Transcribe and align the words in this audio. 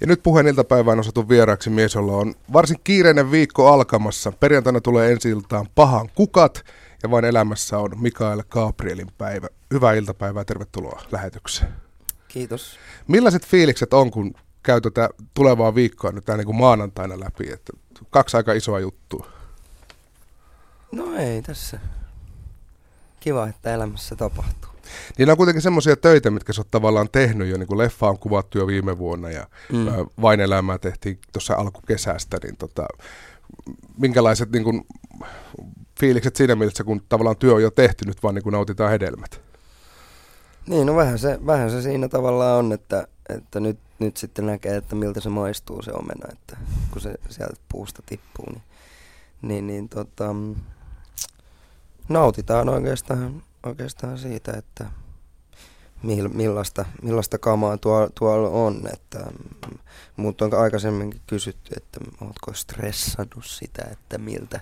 Ja 0.00 0.06
nyt 0.06 0.22
puheen 0.22 0.46
iltapäivään 0.46 1.00
osatun 1.00 1.28
vieraaksi 1.28 1.70
mies, 1.70 1.94
jolla 1.94 2.12
on 2.12 2.34
varsin 2.52 2.80
kiireinen 2.84 3.30
viikko 3.30 3.72
alkamassa. 3.72 4.32
Perjantaina 4.32 4.80
tulee 4.80 5.12
ensi 5.12 5.30
iltaan 5.30 5.66
Pahan 5.74 6.08
kukat 6.14 6.64
ja 7.02 7.10
vain 7.10 7.24
elämässä 7.24 7.78
on 7.78 7.90
Mikael 8.00 8.42
Gabrielin 8.50 9.10
päivä. 9.18 9.48
Hyvää 9.72 9.94
iltapäivää, 9.94 10.44
tervetuloa 10.44 11.02
lähetykseen. 11.12 11.72
Kiitos. 12.28 12.78
Millaiset 13.06 13.46
fiilikset 13.46 13.94
on, 13.94 14.10
kun 14.10 14.34
käy 14.62 14.80
tätä 14.80 15.08
tulevaa 15.34 15.74
viikkoa 15.74 16.12
nyt 16.12 16.24
niin 16.36 16.46
kuin 16.46 16.56
maanantaina 16.56 17.20
läpi? 17.20 17.52
Että 17.52 17.72
kaksi 18.10 18.36
aika 18.36 18.52
isoa 18.52 18.80
juttua. 18.80 19.26
No 20.92 21.14
ei 21.16 21.42
tässä. 21.42 21.80
Kiva, 23.20 23.48
että 23.48 23.74
elämässä 23.74 24.16
tapahtuu. 24.16 24.70
Niin 25.18 25.30
on 25.30 25.36
kuitenkin 25.36 25.62
semmoisia 25.62 25.96
töitä, 25.96 26.30
mitkä 26.30 26.52
sä 26.52 26.60
oot 26.60 26.70
tavallaan 26.70 27.08
tehnyt 27.12 27.48
jo, 27.48 27.56
niin 27.56 27.66
kuin 27.66 27.78
leffa 27.78 28.08
on 28.08 28.18
kuvattu 28.18 28.58
jo 28.58 28.66
viime 28.66 28.98
vuonna 28.98 29.30
ja 29.30 29.46
mm. 29.72 29.86
Vain 30.22 30.40
elämää 30.40 30.78
tehtiin 30.78 31.18
tuossa 31.32 31.54
alkukesästä, 31.54 32.38
niin 32.42 32.56
tota, 32.56 32.86
minkälaiset 33.98 34.52
niin 34.52 34.64
kuin, 34.64 34.86
fiilikset 36.00 36.36
siinä 36.36 36.54
mielessä, 36.54 36.84
kun 36.84 37.02
tavallaan 37.08 37.36
työ 37.36 37.54
on 37.54 37.62
jo 37.62 37.70
tehty, 37.70 38.04
nyt 38.04 38.22
vaan 38.22 38.34
niin 38.34 38.42
kuin 38.42 38.52
nautitaan 38.52 38.90
hedelmät? 38.90 39.40
Niin, 40.66 40.86
no 40.86 40.96
vähän 40.96 41.18
se, 41.18 41.38
vähän 41.46 41.70
se 41.70 41.82
siinä 41.82 42.08
tavallaan 42.08 42.58
on, 42.58 42.72
että, 42.72 43.08
että 43.28 43.60
nyt, 43.60 43.78
nyt 43.98 44.16
sitten 44.16 44.46
näkee, 44.46 44.76
että 44.76 44.94
miltä 44.94 45.20
se 45.20 45.28
maistuu 45.28 45.82
se 45.82 45.92
omena, 45.92 46.28
että 46.32 46.56
kun 46.90 47.00
se 47.00 47.14
sieltä 47.28 47.60
puusta 47.68 48.02
tippuu, 48.06 48.46
niin, 48.50 48.62
niin, 49.42 49.66
niin 49.66 49.88
tota, 49.88 50.34
nautitaan 52.08 52.68
oikeastaan, 52.68 53.42
oikeastaan 53.62 54.18
siitä, 54.18 54.52
että 54.52 54.90
millaista, 56.32 56.84
millaista 57.02 57.38
kamaa 57.38 57.76
tuo, 57.76 58.08
tuolla 58.14 58.48
on. 58.48 58.88
Että, 58.92 59.26
mutta 60.16 60.44
on 60.44 60.54
aikaisemminkin 60.54 61.20
kysytty, 61.26 61.74
että 61.76 62.00
oletko 62.20 62.54
stressannut 62.54 63.44
sitä, 63.44 63.82
että 63.92 64.18
miltä 64.18 64.60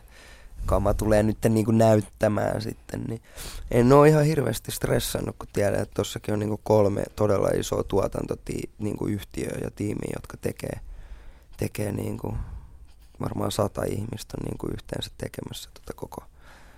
kama 0.66 0.94
tulee 0.94 1.22
nyt 1.22 1.38
niin 1.48 1.64
kuin 1.64 1.78
näyttämään 1.78 2.62
sitten. 2.62 3.04
Niin 3.08 3.22
en 3.70 3.92
ole 3.92 4.08
ihan 4.08 4.24
hirveästi 4.24 4.72
stressannut, 4.72 5.36
kun 5.38 5.48
tiedän, 5.52 5.82
että 5.82 5.94
tuossakin 5.94 6.34
on 6.34 6.38
niin 6.38 6.48
kuin 6.48 6.60
kolme 6.64 7.04
todella 7.16 7.48
isoa 7.48 7.82
tuotantoyhtiöä 7.82 8.70
niin 8.78 9.62
ja 9.62 9.70
tiimiä, 9.70 10.12
jotka 10.16 10.36
tekee, 10.36 10.80
tekee 11.56 11.92
niin 11.92 12.18
kuin 12.18 12.36
varmaan 13.20 13.52
sata 13.52 13.84
ihmistä 13.84 14.36
niin 14.44 14.58
kuin 14.58 14.72
yhteensä 14.72 15.10
tekemässä 15.18 15.70
tota 15.74 15.92
koko 15.96 16.24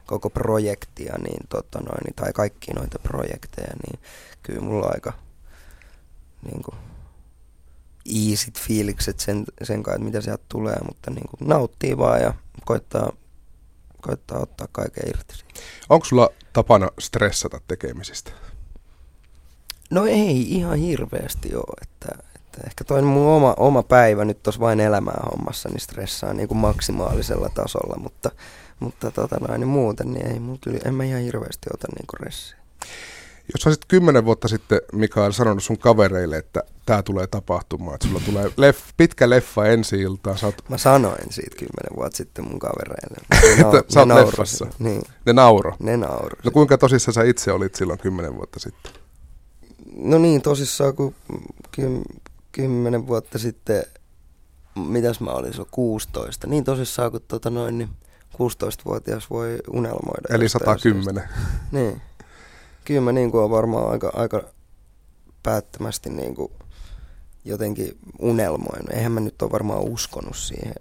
koko 0.08 0.30
projektia, 0.30 1.14
niin 1.18 1.48
tota 1.48 1.78
noin, 1.78 2.04
niin, 2.04 2.14
tai 2.14 2.32
kaikki 2.32 2.72
noita 2.72 2.98
projekteja, 2.98 3.74
niin 3.86 4.00
kyllä 4.42 4.60
mulla 4.60 4.86
on 4.86 4.92
aika 4.94 5.12
niin 6.42 6.62
kuin, 6.62 6.76
easyt 8.16 8.58
fiilikset 8.60 9.20
sen, 9.20 9.44
sen 9.62 9.82
kanssa, 9.82 9.96
että 9.96 10.04
mitä 10.04 10.20
sieltä 10.20 10.44
tulee, 10.48 10.76
mutta 10.86 11.10
niin 11.10 11.28
kuin, 11.30 11.48
nauttii 11.48 11.98
vaan 11.98 12.20
ja 12.20 12.34
koittaa, 12.64 13.12
koittaa 14.00 14.38
ottaa 14.38 14.68
kaiken 14.72 15.08
irti. 15.08 15.34
Onko 15.88 16.04
sulla 16.04 16.30
tapana 16.52 16.88
stressata 16.98 17.60
tekemisistä? 17.68 18.30
No 19.90 20.06
ei 20.06 20.54
ihan 20.54 20.78
hirveästi 20.78 21.54
ole, 21.54 21.76
että, 21.82 22.08
että 22.34 22.58
ehkä 22.66 22.84
toi 22.84 23.02
mun 23.02 23.26
oma, 23.26 23.54
oma 23.56 23.82
päivä 23.82 24.24
nyt 24.24 24.42
tuossa 24.42 24.60
vain 24.60 24.80
elämää 24.80 25.20
hommassa, 25.32 25.68
niin 25.68 25.80
stressaa 25.80 26.32
niin 26.32 26.48
kuin 26.48 26.58
maksimaalisella 26.58 27.48
tasolla, 27.48 27.96
mutta 27.98 28.30
mutta 28.80 29.10
tota 29.10 29.36
noin, 29.48 29.60
niin 29.60 29.68
muuten 29.68 30.12
niin 30.12 30.26
ei 30.26 30.40
mun 30.40 30.58
kyllä, 30.58 30.80
en 30.84 30.94
mä 30.94 31.04
ihan 31.04 31.22
hirveästi 31.22 31.66
ota 31.74 31.88
niinku 31.96 32.16
ressiä. 32.20 32.58
Jos 33.54 33.66
olisit 33.66 33.84
kymmenen 33.88 34.24
vuotta 34.24 34.48
sitten, 34.48 34.80
Mikael, 34.92 35.32
sanonut 35.32 35.62
sun 35.62 35.78
kavereille, 35.78 36.36
että 36.36 36.62
tämä 36.86 37.02
tulee 37.02 37.26
tapahtumaan, 37.26 37.94
että 37.94 38.06
sulla 38.08 38.20
tulee 38.26 38.50
leff, 38.56 38.80
pitkä 38.96 39.30
leffa 39.30 39.66
ensi 39.66 40.00
iltaan. 40.00 40.36
Oot... 40.42 40.64
Mä 40.68 40.78
sanoin 40.78 41.32
siitä 41.32 41.56
kymmenen 41.56 41.96
vuotta 41.96 42.16
sitten 42.16 42.44
mun 42.44 42.58
kavereille. 42.58 43.16
Ne, 43.56 43.62
nau- 43.62 43.84
sä 43.88 44.00
oot 44.00 44.08
leffassa. 44.08 44.66
Niin. 44.78 45.02
Ne 45.26 45.32
nauro. 45.32 45.76
Ne 45.78 45.96
nauro. 45.96 46.36
No 46.44 46.50
kuinka 46.50 46.78
tosissaan 46.78 47.14
sä 47.14 47.22
itse 47.22 47.52
olit 47.52 47.74
silloin 47.74 47.98
kymmenen 47.98 48.36
vuotta 48.36 48.58
sitten? 48.60 48.92
No 49.96 50.18
niin, 50.18 50.42
tosissaan 50.42 50.94
kun 50.94 51.14
ky- 51.72 52.02
kymmenen 52.52 53.06
vuotta 53.06 53.38
sitten, 53.38 53.82
mitäs 54.74 55.20
mä 55.20 55.30
olin, 55.30 55.54
se 55.54 55.60
on 55.60 55.66
16, 55.70 56.46
niin 56.46 56.64
tosissaan 56.64 57.10
kun 57.10 57.20
tota 57.28 57.50
noin, 57.50 57.78
niin 57.78 57.88
16-vuotias 58.34 59.30
voi 59.30 59.58
unelmoida. 59.70 60.34
Eli 60.34 60.48
110. 60.48 61.28
Niin. 61.72 62.02
Kyllä 62.84 63.00
mä 63.00 63.12
niin 63.12 63.30
kuin 63.30 63.44
on 63.44 63.50
varmaan 63.50 63.90
aika, 63.90 64.12
aika 64.14 64.42
päättömästi 65.42 66.10
niin 66.10 66.34
kuin 66.34 66.52
jotenkin 67.44 67.98
unelmoinut. 68.18 68.90
Eihän 68.90 69.12
mä 69.12 69.20
nyt 69.20 69.42
ole 69.42 69.52
varmaan 69.52 69.82
uskonut 69.82 70.36
siihen. 70.36 70.74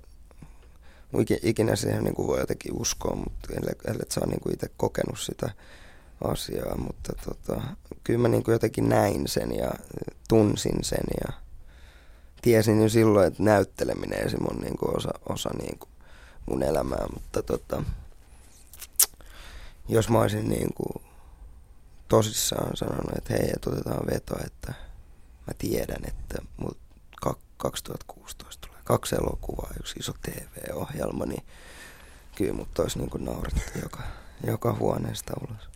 Ikinä 1.44 1.76
siihen 1.76 2.04
niin 2.04 2.16
kuin 2.16 2.28
voi 2.28 2.40
jotenkin 2.40 2.74
uskoa, 2.74 3.16
mutta 3.16 3.50
ellei 3.88 4.06
sä 4.10 4.20
ole 4.20 4.30
niin 4.30 4.42
kuin 4.42 4.54
itse 4.54 4.70
kokenut 4.78 5.20
sitä 5.20 5.50
asiaa. 6.24 6.78
Mutta 6.78 7.14
tota, 7.26 7.62
kyllä 8.04 8.20
mä 8.20 8.28
niin 8.28 8.44
kuin 8.44 8.54
jotenkin 8.54 8.90
näin 8.90 9.28
sen 9.28 9.56
ja 9.56 9.72
tunsin 10.30 10.84
sen 10.84 11.06
ja 11.22 11.34
tiesin 12.42 12.82
jo 12.82 12.90
silloin, 12.90 13.28
että 13.28 13.44
näytteleminen 13.44 14.26
esim. 14.26 14.46
on 14.52 14.58
niin 14.58 14.78
kuin 14.78 14.98
osa, 14.98 15.12
osa 15.30 15.50
niin 15.62 15.80
kuin 15.80 15.90
mun 16.48 16.64
elämää, 16.64 17.06
mutta 17.14 17.44
tota, 17.44 17.84
jos 19.90 20.10
mä 20.10 20.20
olisin 20.20 20.50
niin 20.50 20.74
kuin 20.74 21.04
tosissaan 22.08 22.78
sanonut, 22.78 23.18
että 23.18 23.34
hei, 23.34 23.50
että 23.56 23.70
otetaan 23.70 24.08
veto, 24.14 24.36
että 24.46 24.74
mä 25.48 25.54
tiedän, 25.58 26.02
että 26.08 26.42
mut 26.58 26.78
2016 27.58 28.68
tulee 28.68 28.82
kaksi 28.84 29.16
elokuvaa, 29.16 29.72
yksi 29.80 30.00
iso 30.00 30.14
TV-ohjelma, 30.22 31.26
niin 31.26 31.44
kyllä 32.36 32.54
mut 32.54 32.80
olisi 32.80 33.00
niin 33.00 33.10
kuin 33.10 33.26
naurettu 33.26 33.80
joka, 33.82 34.04
joka 34.48 34.74
huoneesta 34.74 35.34
ulos. 35.42 35.70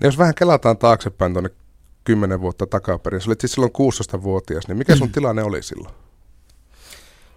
No 0.00 0.06
jos 0.06 0.18
vähän 0.18 0.34
kelataan 0.34 0.78
taaksepäin 0.78 1.32
tuonne 1.32 1.50
kymmenen 2.04 2.40
vuotta 2.40 2.66
takaperin, 2.66 3.20
sä 3.20 3.28
olit 3.30 3.40
siis 3.40 3.52
silloin 3.52 3.72
16-vuotias, 3.72 4.68
niin 4.68 4.76
mikä 4.76 4.96
sun 4.96 5.12
tilanne 5.12 5.42
oli 5.42 5.62
silloin? 5.62 5.94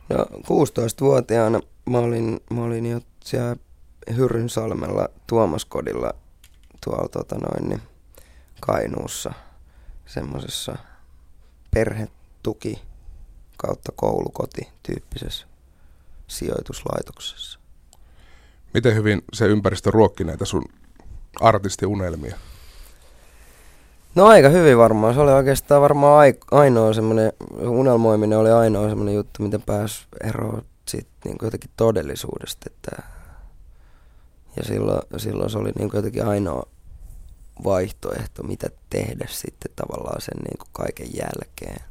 No 0.10 0.24
16-vuotiaana 0.24 1.60
mä 1.90 1.98
olin, 1.98 2.40
mä 2.50 2.64
olin 2.64 2.86
jo 2.86 3.02
siellä 3.24 3.56
Hyrynsalmella 4.16 5.10
Tuomaskodilla 5.28 6.14
tuolla 6.84 7.10
tota 7.10 7.36
noin, 7.36 7.70
niin 7.70 7.82
Kainuussa 8.62 9.34
semmoisessa 10.06 10.78
perhetuki 11.74 12.82
kautta 13.58 13.92
koulukoti 13.96 14.62
tyyppisessä 14.84 15.48
sijoituslaitoksessa. 16.28 17.60
Miten 18.74 18.96
hyvin 18.96 19.22
se 19.34 19.46
ympäristö 19.46 19.92
ruokki 19.92 20.24
näitä 20.24 20.46
sun 20.46 20.64
artistiunelmia? 21.42 22.38
No 24.18 24.26
aika 24.26 24.50
hyvin 24.50 24.78
varmaan. 24.78 25.14
Se 25.14 25.20
oli 25.20 25.32
oikeastaan 25.32 25.82
varmaan 25.82 26.34
ainoa 26.52 26.94
semmoinen, 26.94 27.34
unelmoiminen 27.60 28.38
oli 28.38 28.52
ainoa 28.52 28.90
semmoinen 28.90 29.16
juttu, 29.16 29.44
miten 29.44 29.62
pääsi 29.62 30.06
eroon 30.24 30.66
sit 30.88 31.08
niin 31.26 31.38
jotenkin 31.42 31.70
todellisuudesta. 31.78 32.70
Että 32.70 33.04
ja 34.56 34.64
silloin, 34.64 35.02
silloin 35.18 35.50
se 35.50 35.58
oli 35.58 35.72
niin 35.78 35.90
jotenkin 35.94 36.26
ainoa 36.26 36.64
vaihtoehto, 37.64 38.44
mitä 38.44 38.70
tehdä 38.90 39.26
sitten 39.30 39.72
tavallaan 39.76 40.22
sen 40.22 40.38
niin 40.38 40.58
kuin 40.58 40.70
kaiken 40.72 41.08
jälkeen. 41.14 41.86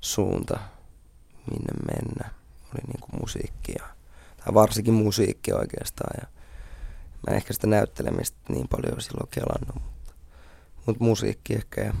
Suunta, 0.00 0.58
minne 1.50 1.72
mennä, 1.86 2.30
oli 2.64 2.82
niin 2.86 3.00
kuin 3.00 3.20
musiikki 3.20 3.72
ja, 3.78 3.84
tai 4.36 4.54
varsinkin 4.54 4.94
musiikki 4.94 5.52
oikeastaan. 5.52 6.20
Ja 6.20 6.26
mä 7.26 7.36
ehkä 7.36 7.52
sitä 7.52 7.66
näyttelemistä 7.66 8.38
niin 8.48 8.68
paljon 8.68 9.00
silloin 9.00 9.28
kelannut, 9.30 9.97
mutta, 10.88 11.04
musiikki 11.04 11.54
ehkä 11.54 11.80
ja, 11.80 11.92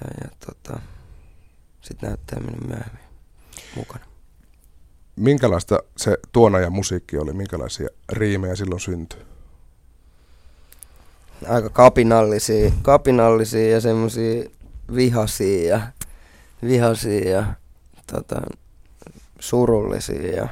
ja, 0.00 0.10
ja 0.24 0.28
tota, 0.46 0.80
sitten 1.80 2.08
näytteleminen 2.08 2.66
myöhemmin 2.66 3.04
mukana 3.76 4.16
minkälaista 5.16 5.78
se 5.96 6.18
tuon 6.32 6.54
ajan 6.54 6.72
musiikki 6.72 7.18
oli, 7.18 7.32
minkälaisia 7.32 7.88
riimejä 8.12 8.56
silloin 8.56 8.80
syntyi? 8.80 9.20
Aika 11.48 11.70
kapinallisia, 11.70 12.72
kapinallisia 12.82 13.70
ja 13.70 13.80
semmoisia 13.80 14.44
vihaisia 14.94 15.68
ja, 15.68 15.80
vihaisia 16.62 17.30
ja 17.30 17.46
tota, 18.12 18.42
surullisia 19.40 20.36
ja 20.36 20.48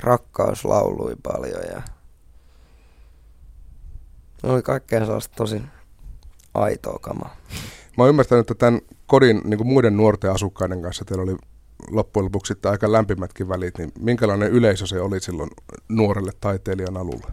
rakkauslaului 0.00 1.16
paljon 1.22 1.62
ja 1.74 1.82
oli 4.42 4.62
kaikkea 4.62 5.04
sellaista 5.04 5.34
tosi 5.36 5.62
aitoa 6.54 6.98
kamaa. 6.98 7.36
Mä 7.98 8.04
oon 8.04 8.08
ymmärtänyt, 8.08 8.50
että 8.50 8.66
tämän 8.66 8.80
kodin 9.06 9.40
niin 9.44 9.66
muiden 9.66 9.96
nuorten 9.96 10.30
asukkaiden 10.30 10.82
kanssa 10.82 11.04
teillä 11.04 11.22
oli 11.22 11.36
loppujen 11.90 12.24
lopuksi 12.24 12.52
sitten 12.52 12.70
aika 12.70 12.92
lämpimätkin 12.92 13.48
välit, 13.48 13.78
niin 13.78 13.92
minkälainen 13.98 14.50
yleisö 14.50 14.86
se 14.86 15.00
oli 15.00 15.20
silloin 15.20 15.50
nuorelle 15.88 16.32
taiteilijan 16.40 16.96
alulle? 16.96 17.32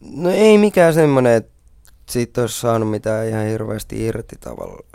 No 0.00 0.30
ei 0.30 0.58
mikään 0.58 0.94
semmoinen, 0.94 1.32
että 1.32 1.52
siitä 2.08 2.40
olisi 2.40 2.60
saanut 2.60 2.90
mitään 2.90 3.28
ihan 3.28 3.46
hirveästi 3.46 4.06
irti 4.06 4.36
tavalla, 4.40 4.86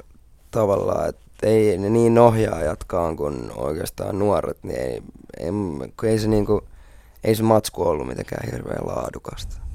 tavallaan, 0.51 1.09
että 1.09 1.25
ei 1.43 1.77
ne 1.77 1.89
niin 1.89 2.17
ohjaajatkaan 2.17 3.15
kuin 3.15 3.51
oikeastaan 3.55 4.19
nuoret, 4.19 4.57
niin 4.63 4.79
ei, 4.79 5.01
ei, 5.37 5.51
ei 6.03 6.19
se 6.19 6.27
niinku, 6.27 6.61
ei 7.23 7.35
se 7.35 7.43
matsku 7.43 7.83
ollut 7.83 8.07
mitenkään 8.07 8.51
hirveän 8.51 8.87
laadukasta. 8.87 9.68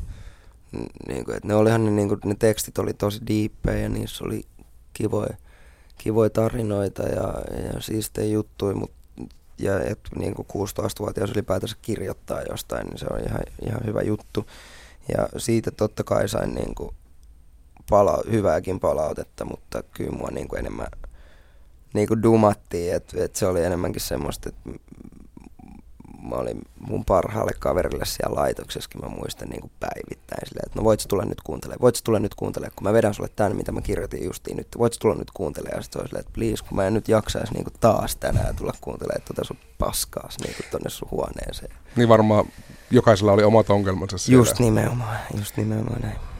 Niin 1.09 1.25
kuin, 1.25 1.37
että 1.37 1.49
ne, 1.49 1.55
olihan 1.55 1.85
ne, 1.85 1.91
niin 1.91 2.09
kuin, 2.09 2.21
ne 2.25 2.35
tekstit 2.39 2.79
oli 2.79 2.95
tosi 2.95 3.21
diippejä 3.27 3.79
ja 3.79 3.89
niissä 3.89 4.25
oli 4.25 4.45
kivoja, 4.93 5.37
kivoja 5.99 6.31
tarinoita 6.31 7.03
ja, 7.03 7.35
ja 7.75 7.81
siistejä 7.81 8.33
juttuja, 8.33 8.75
mutta 8.77 8.97
ja 9.59 9.81
että 9.81 10.11
niin 10.19 10.35
kuin 10.35 10.47
16-vuotias 10.49 11.31
ylipäätänsä 11.31 11.77
kirjoittaa 11.83 12.43
jostain, 12.43 12.87
niin 12.87 12.99
se 12.99 13.07
on 13.11 13.21
ihan, 13.21 13.41
ihan 13.67 13.81
hyvä 13.87 14.03
juttu. 14.03 14.47
Ja 15.17 15.29
siitä 15.37 15.71
totta 15.71 16.05
kai 16.05 16.29
sain 16.29 16.55
niin 16.55 16.75
kuin 16.75 16.95
pala- 17.91 18.31
hyvääkin 18.31 18.81
palautetta, 18.81 19.45
mutta 19.45 19.83
kyllä 19.83 20.11
mua 20.11 20.29
niin 20.31 20.49
kuin 20.49 20.59
enemmän 20.59 20.87
niin 21.95 22.09
kuin 22.09 22.23
dumattiin, 22.23 22.95
että, 22.95 23.25
että 23.25 23.39
se 23.39 23.47
oli 23.47 23.65
enemmänkin 23.65 24.01
semmoista, 24.03 24.49
että 24.49 24.71
mä 26.29 26.37
olin 26.37 26.63
mun 26.81 27.05
parhaalle 27.05 27.53
kaverille 27.59 28.05
siellä 28.05 28.41
laitoksessakin, 28.41 29.01
mä 29.01 29.09
muistan 29.09 29.49
niin 29.49 29.61
kuin 29.61 29.73
päivittäin 29.81 30.49
silleen, 30.49 30.67
että 30.67 30.79
no 30.79 30.85
voit 30.85 31.05
tulla 31.09 31.25
nyt 31.25 31.41
kuuntelemaan, 31.41 31.81
voit 31.81 32.01
tulla 32.05 32.19
nyt 32.19 32.35
kuuntelemaan, 32.35 32.73
kun 32.77 32.87
mä 32.87 32.93
vedän 32.93 33.15
sulle 33.15 33.31
tänne, 33.37 33.57
mitä 33.57 33.73
mä 33.73 33.81
kirjoitin 33.81 34.25
justiin 34.25 34.57
nyt, 34.57 34.69
voit 34.79 34.97
tulla 35.01 35.15
nyt 35.15 35.31
kuuntelemaan, 35.35 35.79
ja 35.79 35.83
sitten 35.83 36.01
oli 36.01 36.09
silleen, 36.09 36.21
että 36.21 36.33
please, 36.35 36.65
kun 36.65 36.77
mä 36.77 36.87
en 36.87 36.95
nyt 36.95 37.09
jaksaisi 37.09 37.53
niin 37.53 37.65
kuin 37.65 37.75
taas 37.81 38.17
tänään 38.17 38.57
tulla 38.57 38.73
kuuntelemaan 38.81 39.23
tuota 39.27 39.45
sun 39.45 39.59
paskaas 39.79 40.39
niin 40.39 40.55
kuin 40.57 40.67
tonne 40.71 40.91
sun 40.91 41.09
huoneeseen. 41.11 41.77
Niin 41.97 42.09
varmaan 42.09 42.45
jokaisella 42.91 43.33
oli 43.33 43.43
omat 43.43 43.71
ongelmansa 43.71 44.19
siellä. 44.19 44.41
Just 44.41 44.59
nimenomaan, 44.59 45.19
just 45.39 45.57
nimenomaan 45.57 46.01
näin. 46.01 46.34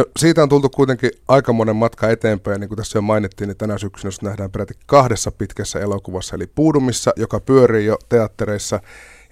No, 0.00 0.06
siitä 0.18 0.42
on 0.42 0.48
tultu 0.48 0.68
kuitenkin 0.70 1.10
aika 1.28 1.52
monen 1.52 1.76
matka 1.76 2.08
eteenpäin, 2.08 2.60
niin 2.60 2.68
kuin 2.68 2.76
tässä 2.76 2.98
jo 2.98 3.02
mainittiin, 3.02 3.48
niin 3.48 3.56
tänä 3.56 3.78
syksynä 3.78 4.10
nähdään 4.22 4.50
peräti 4.50 4.74
kahdessa 4.86 5.30
pitkässä 5.32 5.80
elokuvassa, 5.80 6.36
eli 6.36 6.46
Puudumissa, 6.46 7.12
joka 7.16 7.40
pyörii 7.40 7.86
jo 7.86 7.98
teattereissa, 8.08 8.80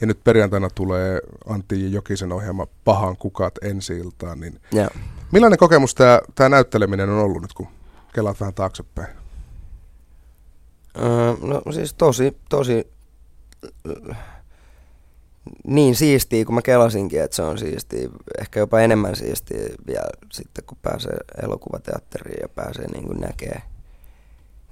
ja 0.01 0.07
nyt 0.07 0.25
perjantaina 0.25 0.69
tulee 0.75 1.21
Antti 1.49 1.93
Jokisen 1.93 2.33
ohjelma 2.33 2.67
Pahan 2.85 3.17
kukat 3.17 3.55
ensi 3.63 3.99
iltaan, 3.99 4.41
niin 4.41 4.61
Ja. 4.73 4.91
millainen 5.33 5.59
kokemus 5.59 5.95
tämä, 5.95 6.21
tämä 6.35 6.49
näytteleminen 6.49 7.09
on 7.11 7.19
ollut 7.19 7.43
nyt, 7.43 7.53
kun 7.53 7.69
kelaat 8.15 8.41
vähän 8.41 8.55
taaksepäin? 8.55 9.09
Öö, 10.99 11.35
no 11.41 11.73
siis 11.73 11.95
tosi, 11.95 12.37
tosi 12.49 12.93
niin 15.67 15.95
siistiä, 15.95 16.45
kun 16.45 16.55
mä 16.55 16.63
kelasinkin, 16.63 17.23
että 17.23 17.37
se 17.37 17.43
on 17.43 17.59
siistiä. 17.59 18.09
Ehkä 18.41 18.61
jopa 18.61 18.81
enemmän 18.81 19.17
siistiä 19.17 19.69
vielä 19.87 20.11
sitten, 20.33 20.65
kun 20.65 20.79
pääsee 20.83 21.17
elokuvateatteriin 21.43 22.39
ja 22.43 22.49
pääsee 22.49 22.87
niin 22.87 23.07
kuin 23.07 23.21
näkee, 23.21 23.63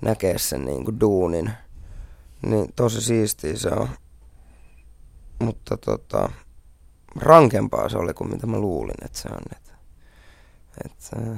näkee 0.00 0.38
sen 0.38 0.64
niin 0.64 0.84
kuin 0.84 1.00
duunin. 1.00 1.50
Niin 2.46 2.73
tosi 2.76 3.00
siistiä 3.00 3.56
se 3.56 3.69
on. 3.69 3.88
Mutta 5.38 5.76
tota, 5.76 6.28
rankempaa 7.17 7.88
se 7.88 7.99
oli 7.99 8.14
kuin 8.14 8.31
mitä 8.31 8.46
mä 8.46 8.58
luulin, 8.58 9.05
että 9.05 9.19
se 9.19 9.28
on. 9.28 9.56
Että, 9.56 9.73
että, 10.84 11.37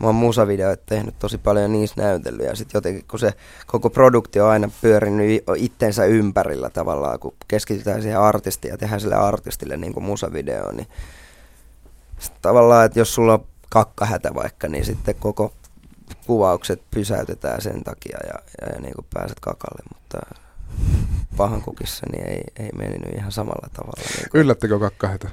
mä 0.00 0.06
oon 0.06 0.14
musavideoita 0.14 0.82
tehnyt 0.86 1.18
tosi 1.18 1.38
paljon 1.38 1.72
niissä 1.72 2.02
näytellyt 2.02 2.46
ja 2.46 2.56
sitten 2.56 2.78
jotenkin 2.78 3.04
kun 3.10 3.18
se 3.18 3.32
koko 3.66 3.90
produktio 3.90 4.44
on 4.44 4.50
aina 4.50 4.70
pyörinyt 4.82 5.42
itsensä 5.56 6.04
ympärillä 6.04 6.70
tavallaan, 6.70 7.18
kun 7.18 7.34
keskitytään 7.48 8.02
siihen 8.02 8.20
artistiin 8.20 8.72
ja 8.72 8.78
tehdään 8.78 9.00
sille 9.00 9.14
artistille 9.14 9.76
niin 9.76 9.92
kuin 9.92 10.04
musavideo, 10.04 10.72
niin 10.72 10.88
sit 12.18 12.34
tavallaan, 12.42 12.86
että 12.86 12.98
jos 12.98 13.14
sulla 13.14 13.32
on 13.32 13.46
kakkahätä 13.70 14.34
vaikka, 14.34 14.68
niin 14.68 14.84
sitten 14.84 15.14
koko 15.14 15.52
kuvaukset 16.26 16.82
pysäytetään 16.90 17.62
sen 17.62 17.84
takia 17.84 18.18
ja, 18.26 18.38
ja, 18.60 18.74
ja 18.74 18.80
niin 18.80 18.94
kuin 18.94 19.06
pääset 19.14 19.40
kakalle, 19.40 19.82
mutta 19.94 20.18
pahan 21.36 21.62
kukissa 21.62 22.06
niin 22.12 22.28
ei, 22.28 22.44
ei 22.56 22.70
mennyt 22.76 23.14
ihan 23.16 23.32
samalla 23.32 23.68
tavalla. 23.72 24.02
Niin 24.16 24.30
kuin 24.30 24.40
Yllättikö 24.40 24.78
kakkahetä? 24.78 25.28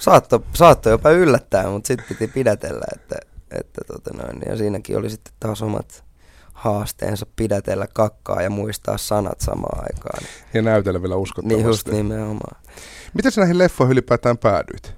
saatto, 0.00 0.44
saatto 0.52 0.90
jopa 0.90 1.10
yllättää, 1.10 1.70
mutta 1.70 1.86
sitten 1.86 2.06
piti 2.08 2.28
pidätellä, 2.28 2.84
että, 2.94 3.16
että 3.60 3.80
tota 3.86 4.10
noin, 4.14 4.42
ja 4.48 4.56
siinäkin 4.56 4.96
oli 4.98 5.10
sitten 5.10 5.32
taas 5.40 5.62
omat 5.62 6.04
haasteensa 6.52 7.26
pidätellä 7.36 7.86
kakkaa 7.94 8.42
ja 8.42 8.50
muistaa 8.50 8.98
sanat 8.98 9.40
samaan 9.40 9.78
aikaan. 9.82 10.24
Ja 10.54 10.62
näytellä 10.62 11.02
vielä 11.02 11.14
Niin 11.14 11.22
uskottavasti. 11.22 11.64
just 11.66 11.88
nimenomaan. 11.88 12.62
Miten 13.14 13.32
sä 13.32 13.40
näihin 13.40 13.58
leffoihin 13.58 13.92
ylipäätään 13.92 14.38
päädyit? 14.38 14.94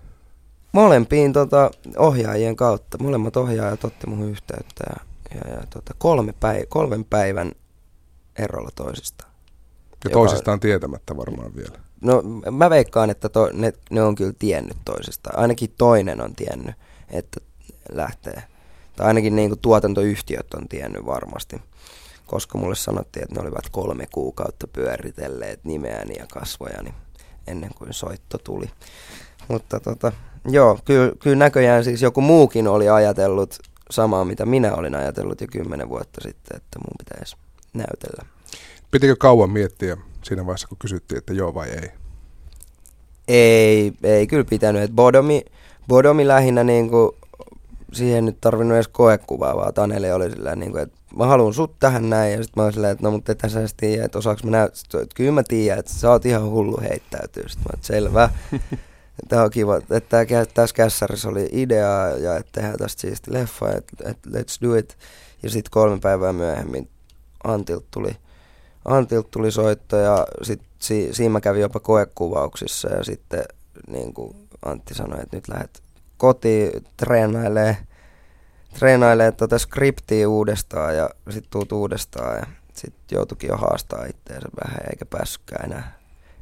Molempiin 0.73 1.33
tota, 1.33 1.71
ohjaajien 1.97 2.57
kautta, 2.57 2.99
molemmat 3.03 3.37
ohjaajat 3.37 3.85
otti 3.85 4.07
mun 4.07 4.29
yhteyttä 4.31 4.85
ja, 4.91 4.97
ja, 5.35 5.51
ja 5.55 5.63
tota, 5.71 5.95
kolme 5.99 6.33
päi- 6.41 6.67
kolmen 6.69 7.05
päivän 7.05 7.53
erolla 8.39 8.71
toisistaan. 8.75 9.31
Ja 10.05 10.11
Joka- 10.11 10.13
toisistaan 10.13 10.61
tietämättä 10.61 11.17
varmaan 11.17 11.57
vielä. 11.57 11.79
No 12.01 12.23
mä 12.51 12.71
veikkaan, 12.71 13.11
että 13.11 13.29
to, 13.29 13.51
ne, 13.53 13.73
ne 13.91 14.03
on 14.03 14.15
kyllä 14.15 14.33
tiennyt 14.39 14.77
toisistaan. 14.85 15.39
Ainakin 15.39 15.75
toinen 15.79 16.21
on 16.21 16.35
tiennyt, 16.35 16.75
että 17.11 17.41
lähtee. 17.93 18.43
Tai 18.96 19.06
ainakin 19.06 19.37
niin 19.37 19.50
kuin 19.50 19.58
tuotantoyhtiöt 19.58 20.55
on 20.55 20.69
tiennyt 20.69 21.06
varmasti. 21.06 21.62
Koska 22.26 22.58
mulle 22.58 22.75
sanottiin, 22.75 23.23
että 23.23 23.34
ne 23.34 23.43
olivat 23.43 23.69
kolme 23.70 24.06
kuukautta 24.12 24.67
pyöritelleet 24.67 25.64
nimeäni 25.64 26.14
ja 26.19 26.26
kasvojani 26.32 26.94
ennen 27.46 27.70
kuin 27.75 27.93
soitto 27.93 28.38
tuli. 28.38 28.70
Mutta 29.49 29.81
tota, 29.81 30.12
joo, 30.49 30.79
kyllä, 30.84 31.12
kyllä 31.20 31.37
näköjään 31.37 31.84
siis 31.84 32.02
joku 32.02 32.20
muukin 32.20 32.69
oli 32.69 32.88
ajatellut 32.88 33.58
samaa, 33.90 34.25
mitä 34.25 34.46
minä 34.46 34.75
olin 34.75 34.94
ajatellut 34.94 35.40
jo 35.40 35.46
kymmenen 35.52 35.88
vuotta 35.88 36.20
sitten, 36.20 36.56
että 36.56 36.79
mun 36.79 36.94
pitäisi 36.99 37.37
näytellä. 37.75 38.25
Pitikö 38.90 39.17
kauan 39.17 39.50
miettiä 39.50 39.96
siinä 40.23 40.46
vaiheessa, 40.46 40.69
kun 40.69 40.79
kysyttiin, 40.79 41.19
että 41.19 41.32
joo 41.32 41.55
vai 41.55 41.69
ei? 41.69 41.90
Ei, 43.29 43.93
ei 44.02 44.26
kyllä 44.26 44.44
pitänyt. 44.44 44.82
Et 44.82 44.90
Bodomi, 44.90 45.44
Bodomi 45.88 46.29
lähinnä 46.29 46.64
niinku, 46.64 47.17
siihen 47.93 48.25
nyt 48.25 48.41
tarvinnut 48.41 48.75
edes 48.75 48.89
koekuvaa, 48.89 49.56
vaan 49.56 49.75
Taneli 49.75 50.12
oli 50.12 50.31
sillä 50.31 50.56
niinku, 50.56 50.79
että 50.79 50.99
mä 51.17 51.27
haluan 51.27 51.55
sut 51.55 51.79
tähän 51.79 52.11
näin. 52.11 52.33
Ja 52.33 52.43
sitten 52.43 52.61
mä 52.61 52.62
olin 52.62 52.73
silleen, 52.73 52.93
että 52.93 53.05
no 53.05 53.11
mutta 53.11 53.33
et 53.33 53.43
sä 53.49 53.61
edes 53.61 53.75
tiedä, 53.75 54.05
että 54.05 54.19
osaaks 54.19 54.44
mä 54.44 54.50
näyttää. 54.50 55.00
Että 55.00 55.15
kyllä 55.15 55.33
mä 55.33 55.43
tiedän, 55.49 55.79
että 55.79 55.93
sä 55.93 56.11
oot 56.11 56.27
ihan 56.27 56.50
hullu 56.50 56.81
heittäytyy. 56.83 57.49
Sitten 57.49 57.65
mä 57.69 57.75
että 57.75 57.87
selvä. 57.87 58.31
Tämä 59.29 59.43
on 59.43 59.50
kiva, 59.50 59.77
että 59.77 60.00
tää, 60.00 60.27
tässä 60.55 60.77
kässärissä 60.77 61.29
oli 61.29 61.49
idea 61.53 62.09
ja 62.09 62.37
että 62.37 62.53
tehdään 62.53 62.79
tästä 62.79 63.00
siisti 63.00 63.33
leffa, 63.33 63.71
että 63.71 64.11
et, 64.11 64.19
let's 64.27 64.69
do 64.69 64.75
it. 64.75 64.99
Ja 65.43 65.50
sitten 65.50 65.71
kolme 65.71 65.99
päivää 65.99 66.33
myöhemmin 66.33 66.89
Antilt 67.44 67.85
tuli, 67.91 68.17
Antilt 68.85 69.31
tuli 69.31 69.51
soitto 69.51 69.96
ja 69.96 70.27
sitten 70.43 70.69
si, 70.79 71.08
siinä 71.13 71.32
mä 71.32 71.41
kävin 71.41 71.61
jopa 71.61 71.81
koekuvauksissa 71.81 72.89
ja 72.89 73.05
sitten 73.05 73.44
niin 73.87 74.15
kuin 74.15 74.37
Antti 74.65 74.94
sanoi, 74.94 75.22
että 75.22 75.37
nyt 75.37 75.49
lähdet 75.49 75.82
kotiin 76.22 76.84
treenailee, 76.96 77.76
treenailee 78.79 79.32
tota 79.32 79.58
skriptiä 79.58 80.29
uudestaan 80.29 80.96
ja 80.96 81.10
sitten 81.31 81.50
tuut 81.50 81.72
uudestaan 81.72 82.36
ja 82.36 82.46
sitten 82.72 83.17
joutuikin 83.17 83.48
jo 83.48 83.56
haastaa 83.56 84.05
itteensä 84.05 84.48
vähän 84.64 84.81
eikä 84.91 85.06
päässytkään 85.06 85.70
enää 85.70 85.98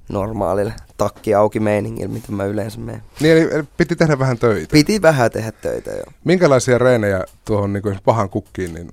normaalille 0.08 0.74
takki 0.96 1.34
auki 1.34 1.60
meiningillä, 1.60 2.12
mitä 2.12 2.32
mä 2.32 2.44
yleensä 2.44 2.80
menen. 2.80 3.02
Niin, 3.20 3.36
eli 3.36 3.64
piti 3.76 3.96
tehdä 3.96 4.18
vähän 4.18 4.38
töitä. 4.38 4.72
Piti 4.72 5.02
vähän 5.02 5.30
tehdä 5.30 5.52
töitä 5.52 5.90
jo. 5.90 6.04
Minkälaisia 6.24 6.78
reenejä 6.78 7.24
tuohon 7.44 7.72
niin 7.72 8.00
pahan 8.04 8.30
kukkiin, 8.30 8.74
niin 8.74 8.92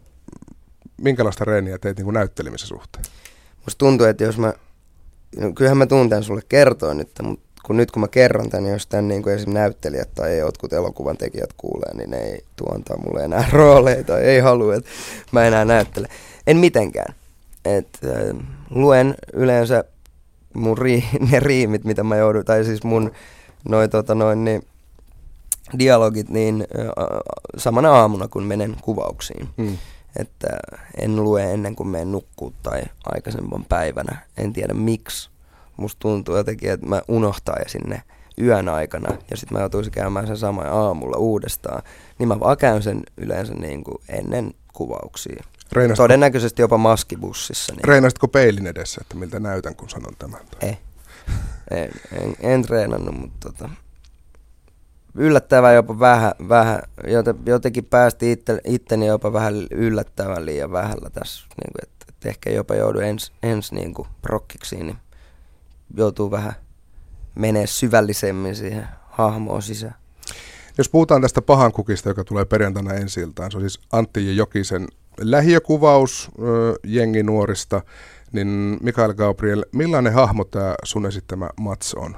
minkälaista 0.98 1.46
reeniä 1.46 1.78
teit 1.78 1.98
niin 1.98 2.06
kuin 2.06 2.14
näyttelemisen 2.14 2.68
suhteen? 2.68 3.06
Musta 3.66 3.78
tuntuu, 3.78 4.08
että 4.08 4.24
jos 4.24 4.38
mä, 4.38 4.54
no 5.38 5.54
kyllähän 5.54 5.78
mä 5.78 5.86
tuun 5.86 6.10
tän 6.10 6.24
sulle 6.24 6.42
kertoa 6.50 6.94
nyt, 6.94 7.10
mutta 7.22 7.47
kun 7.68 7.78
nyt 7.78 7.92
kun 7.92 8.02
mä 8.02 8.08
kerron 8.08 8.50
tän, 8.50 8.64
niin 8.64 8.74
jos 8.74 8.88
tän 8.88 9.08
niin 9.08 9.24
kuin 9.24 9.36
esim. 9.36 9.54
näyttelijät 9.54 10.10
tai 10.16 10.38
jotkut 10.38 10.74
elokuvan 10.74 11.18
tekijät 11.18 11.50
kuulee, 11.58 11.94
niin 11.94 12.10
ne 12.10 12.18
ei 12.18 12.44
tuo 12.56 12.74
antaa 12.76 12.98
mulle 12.98 13.24
enää 13.24 13.50
rooleja 13.54 14.04
tai 14.04 14.24
ei 14.24 14.40
halua, 14.40 14.76
että 14.76 14.90
mä 15.32 15.46
enää 15.46 15.66
näyttele. 15.66 16.08
En 16.48 16.58
mitenkään. 16.58 17.16
Et, 17.66 17.88
äh, 18.06 18.46
luen 18.70 19.16
yleensä 19.34 19.84
mun 20.54 20.78
ri, 20.78 21.04
ne 21.32 21.40
riimit, 21.40 21.84
mitä 21.84 22.04
mä 22.04 22.16
joudun, 22.16 22.46
tai 22.46 22.66
siis 22.66 22.84
mun 22.84 23.12
noi, 23.70 23.90
tota, 23.90 24.16
noin, 24.16 24.46
niin, 24.46 24.64
dialogit 25.80 26.30
niin 26.30 26.68
äh, 26.80 26.88
samana 27.58 27.92
aamuna, 27.92 28.28
kun 28.28 28.44
menen 28.44 28.76
kuvauksiin 28.82 29.50
Hmm. 29.58 29.78
että 30.16 30.48
en 31.02 31.16
lue 31.16 31.54
ennen 31.54 31.76
kuin 31.76 31.90
menen 31.90 32.12
nukkuu 32.12 32.54
tai 32.64 32.82
aikaisemman 33.06 33.66
päivänä. 33.70 34.18
En 34.38 34.54
tiedä 34.54 34.74
miksi. 34.74 35.30
Musta 35.78 36.00
tuntuu 36.00 36.38
jotenkin, 36.38 36.72
että 36.72 36.86
mä 36.86 37.02
unohtaisin 37.08 37.82
ne 37.86 38.02
yön 38.42 38.70
aikana 38.70 39.18
ja 39.32 39.38
sitten 39.38 39.58
mä 39.58 39.62
joutuisin 39.62 39.94
käymään 39.94 40.28
sen 40.28 40.38
saman 40.38 40.68
aamulla 40.68 41.18
uudestaan. 41.18 41.84
Niin 42.20 42.28
mä 42.28 42.40
vaan 42.40 42.58
käyn 42.58 42.84
sen 42.84 43.02
yleensä 43.18 43.54
niin 43.54 43.84
kuin 43.84 43.98
ennen 44.10 44.54
kuvauksia. 44.74 45.44
Reinasitko, 45.72 46.04
Todennäköisesti 46.04 46.62
jopa 46.62 46.78
maskibussissa. 46.78 47.74
Niin 47.74 47.84
reinasitko 47.84 48.28
peilin 48.28 48.68
edessä, 48.68 49.02
että 49.02 49.16
miltä 49.16 49.40
näytän, 49.40 49.76
kun 49.76 49.90
sanon 49.90 50.14
tämän? 50.20 50.42
ei. 50.62 50.78
En, 51.72 51.90
en, 52.22 52.36
en 52.40 52.62
treenannut, 52.62 53.16
mutta 53.20 53.52
tota, 53.52 53.70
yllättävän 55.16 55.76
jopa 55.76 56.00
vähän, 56.00 56.32
vähän 56.50 56.80
jotenkin 57.46 57.86
päästi 57.86 58.32
itte, 58.32 58.62
itteni 58.64 59.08
jopa 59.08 59.34
vähän 59.34 59.54
yllättävän 59.72 60.46
liian 60.46 60.72
vähällä 60.72 61.10
tässä, 61.10 61.48
niin 61.48 61.74
kuin, 61.74 61.84
että, 61.84 62.06
että 62.10 62.30
ehkä 62.30 62.50
jopa 62.50 62.76
joudu 62.76 63.00
ensi 63.00 63.32
ens, 63.44 63.72
niin 63.72 63.94
kuin 63.94 64.08
prokkiksiin, 64.22 64.86
niin 64.86 64.98
joutuu 65.98 66.32
vähän 66.32 66.54
menee 67.36 67.68
syvällisemmin 67.68 68.56
siihen 68.56 68.88
hahmoon 69.10 69.62
sisään. 69.62 69.96
Jos 70.78 70.90
puhutaan 70.90 71.22
tästä 71.22 71.42
pahan 71.42 71.72
kukista, 71.72 72.10
joka 72.10 72.24
tulee 72.24 72.46
perjantaina 72.46 72.94
ensi 72.94 73.20
iltaan, 73.22 73.52
se 73.52 73.58
on 73.58 73.62
siis 73.62 73.80
Antti 73.92 74.38
Jokisen 74.38 74.88
lähiökuvaus 75.22 76.32
jengi 76.84 77.24
nuorista, 77.24 77.82
niin 78.32 78.78
Mikael 78.82 79.14
Gabriel, 79.14 79.66
millainen 79.72 80.14
hahmo 80.14 80.44
tämä 80.44 80.76
sun 80.84 81.06
esittämä 81.06 81.50
Mats 81.60 81.94
on? 81.94 82.18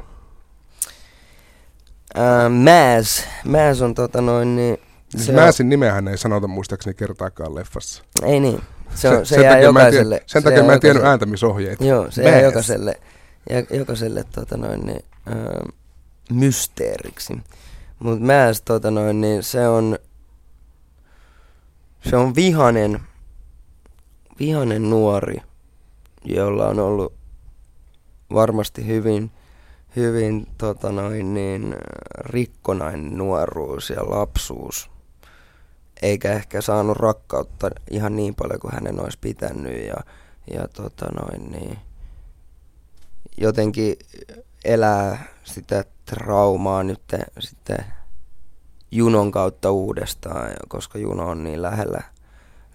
Äh, 2.18 2.52
Määs. 2.52 3.24
Määs 3.46 3.82
on 3.82 3.96
tota 3.96 4.22
noin 4.22 4.56
niin... 4.56 4.78
Siis 5.10 5.26
se 5.26 5.32
Määsin 5.32 5.66
on... 5.66 5.70
nimeähän 5.70 6.08
ei 6.08 6.18
sanota 6.18 6.48
muistaakseni 6.48 6.94
kertaakaan 6.94 7.56
leffassa. 7.56 8.04
Ei 8.24 8.40
niin. 8.40 8.62
Se, 8.96 9.10
on, 9.10 9.26
se, 9.26 9.36
se 9.36 9.42
jää 9.42 9.60
jokaiselle. 9.60 10.24
Sen 10.26 10.44
takia 10.44 10.64
mä 10.64 10.74
en 10.74 10.80
tiennyt 10.80 11.06
ääntämisohjeita. 11.06 11.84
Joo, 11.84 12.12
se 12.12 12.22
Määs. 12.22 12.34
jää 12.34 12.42
jokaiselle, 12.42 13.00
jokaiselle 13.78 14.24
tota 14.24 14.58
noin, 14.58 14.86
niin, 14.86 15.06
äh, 15.28 15.74
mysteeriksi. 16.32 17.38
Mutta 18.00 18.26
Määs 18.26 18.62
tota 18.62 18.92
noin, 18.92 19.22
niin 19.22 19.44
se 19.44 19.68
on 19.68 19.98
se 22.10 22.18
on 22.18 22.36
vihanen, 22.36 23.00
vihanen 24.40 24.90
nuori, 24.90 25.38
jolla 26.26 26.68
on 26.68 26.80
ollut 26.80 27.14
varmasti 28.34 28.88
hyvin, 28.88 29.32
hyvin 29.96 30.48
tota 30.58 30.92
noin, 30.92 31.34
niin, 31.34 31.76
rikkonainen 32.20 33.18
nuoruus 33.18 33.90
ja 33.90 34.10
lapsuus. 34.10 34.90
Eikä 36.02 36.34
ehkä 36.34 36.62
saanut 36.62 36.98
rakkautta 36.98 37.70
ihan 37.92 38.16
niin 38.16 38.36
paljon 38.36 38.60
kuin 38.60 38.74
hänen 38.74 39.00
olisi 39.00 39.18
pitänyt. 39.22 39.88
Ja, 39.88 39.96
ja 40.54 40.68
tota 40.68 41.06
noin, 41.06 41.52
niin, 41.52 41.78
jotenkin 43.42 43.96
elää 44.66 45.26
sitä 45.44 45.86
traumaa 46.06 46.84
nyt 46.84 47.02
sitten 47.40 47.86
Junon 48.92 49.32
kautta 49.32 49.72
uudestaan, 49.72 50.50
koska 50.68 51.00
Juno 51.00 51.30
on 51.30 51.44
niin 51.44 51.62
lähellä, 51.62 52.04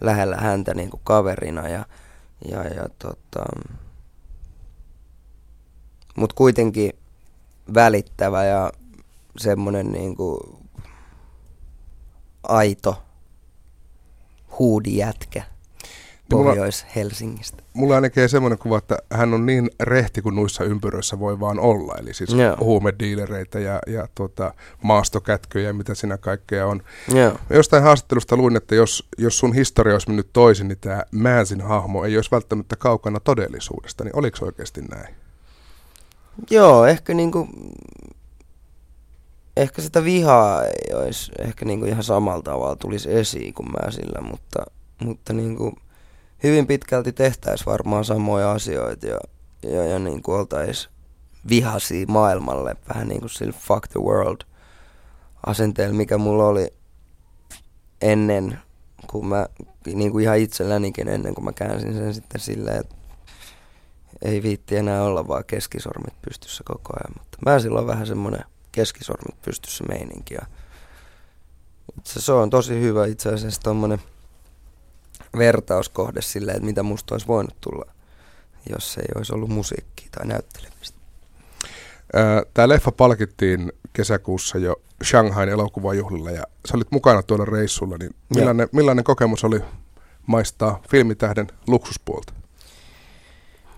lähellä 0.01 0.37
häntä 0.37 0.75
niin 0.75 0.91
kuin 0.91 1.01
kaverina. 1.05 1.69
Ja, 1.69 1.87
ja, 2.51 2.65
ja 2.65 2.89
tota, 2.99 3.45
Mutta 6.17 6.35
kuitenkin 6.35 6.93
välittävä 7.75 8.45
ja 8.45 8.73
semmoinen 9.37 9.93
niin 9.93 10.17
kuin 10.17 10.41
aito 12.43 13.03
huudijätkä. 14.59 15.54
Pohjois-Helsingistä. 16.31 17.63
Mulla 17.75 17.95
ainakin 17.95 18.29
semmoinen 18.29 18.59
kuva, 18.59 18.79
että 18.79 18.99
hän 19.11 19.35
on 19.35 19.47
niin 19.47 19.71
rehti 19.81 20.23
kuin 20.23 20.35
noissa 20.37 20.65
ympyröissä 20.65 21.19
voi 21.19 21.41
vaan 21.41 21.59
olla. 21.59 21.95
Eli 21.99 22.15
siis 22.15 22.31
Joo. 22.31 22.57
huumediilereitä 22.61 23.59
ja, 23.59 23.81
ja 23.87 24.09
tuota, 24.15 24.55
maastokätköjä, 24.83 25.73
mitä 25.73 25.95
siinä 25.95 26.19
kaikkea 26.19 26.67
on. 26.67 26.83
Joo. 27.15 27.33
Jostain 27.51 27.83
haastattelusta 27.83 28.37
luin, 28.37 28.57
että 28.57 28.75
jos, 28.75 29.09
jos 29.19 29.39
sun 29.39 29.55
historia 29.55 29.95
olisi 29.95 30.09
mennyt 30.09 30.29
toisin, 30.33 30.69
niin 30.69 30.79
tämä 30.81 31.03
Määnsin 31.11 31.61
hahmo 31.61 32.05
ei 32.05 32.17
olisi 32.17 32.31
välttämättä 32.31 32.77
kaukana 32.77 33.21
todellisuudesta. 33.21 34.05
Niin 34.05 34.17
oliko 34.17 34.47
oikeasti 34.47 34.81
näin? 34.81 35.15
Joo, 36.51 36.87
ehkä 36.87 37.15
niinku, 37.15 37.49
ehkä 39.57 39.83
sitä 39.83 40.05
vihaa 40.05 40.65
ei 40.65 40.95
olisi 40.95 41.33
ehkä 41.39 41.65
niinku 41.65 41.87
ihan 41.87 42.05
samalla 42.05 42.43
tavalla 42.43 42.77
tulisi 42.77 43.13
esiin 43.13 43.55
kuin 43.55 43.69
Mäsillä, 43.83 44.21
mutta, 44.21 44.65
mutta 45.05 45.33
niinku, 45.33 45.75
hyvin 46.45 46.67
pitkälti 46.67 47.13
tehtäisiin 47.13 47.67
varmaan 47.67 48.05
samoja 48.05 48.53
asioita 48.53 49.07
ja, 49.07 49.19
ja, 49.63 49.85
ja 49.85 49.99
niin 49.99 50.23
kuin 50.23 50.39
oltaisiin 50.39 50.95
vihasi 51.49 52.07
maailmalle, 52.07 52.77
vähän 52.95 53.09
niin 53.09 53.21
kuin 53.21 53.31
sillä 53.31 53.53
fuck 53.53 53.89
the 53.89 54.01
world 54.01 54.41
asenteella, 55.47 55.97
mikä 55.97 56.19
mulla 56.19 56.47
oli 56.47 56.75
ennen, 58.03 58.59
kun 59.07 59.27
mä, 59.27 59.47
niin 59.87 60.13
kuin 60.13 60.23
ihan 60.23 60.39
itsellänikin 60.39 61.09
ennen 61.09 61.35
kuin 61.35 61.45
mä 61.45 61.53
käänsin 61.53 61.95
sen 61.95 62.15
sitten 62.15 62.41
silleen, 62.41 62.81
että 62.81 62.95
ei 64.23 64.43
viitti 64.43 64.77
enää 64.77 65.03
olla 65.03 65.29
vaan 65.29 65.45
keskisormit 65.45 66.23
pystyssä 66.23 66.65
koko 66.67 66.93
ajan, 66.93 67.15
mutta 67.19 67.39
mä 67.47 67.59
silloin 67.59 67.87
vähän 67.87 68.07
semmoinen 68.07 68.45
keskisormit 68.73 69.43
pystyssä 69.43 69.85
meininki 69.89 70.35
ja 70.35 70.47
se 72.05 72.33
on 72.33 72.51
tosi 72.51 72.81
hyvä 72.81 73.07
itse 73.07 73.29
asiassa 73.29 73.61
tommonen 73.63 74.01
vertauskohde 75.39 76.23
silleen, 76.23 76.57
että 76.57 76.67
mitä 76.67 76.83
musta 76.83 77.15
olisi 77.15 77.27
voinut 77.27 77.61
tulla, 77.61 77.85
jos 78.71 78.99
ei 78.99 79.09
olisi 79.15 79.35
ollut 79.35 79.51
musiikkia 79.51 80.09
tai 80.11 80.27
näyttelemistä. 80.27 80.99
Tämä 82.55 82.69
leffa 82.69 82.93
palkittiin 82.93 83.73
kesäkuussa 83.93 84.59
jo 84.59 84.77
Shanghain 85.05 85.49
elokuvajuhlilla 85.49 86.31
ja 86.31 86.43
sä 86.69 86.77
olit 86.77 86.91
mukana 86.91 87.23
tuolla 87.23 87.45
reissulla, 87.45 87.97
niin 87.99 88.15
millainen, 88.35 88.69
millainen 88.73 89.05
kokemus 89.05 89.45
oli 89.45 89.61
maistaa 90.27 90.83
filmitähden 90.91 91.47
luksuspuolta? 91.67 92.33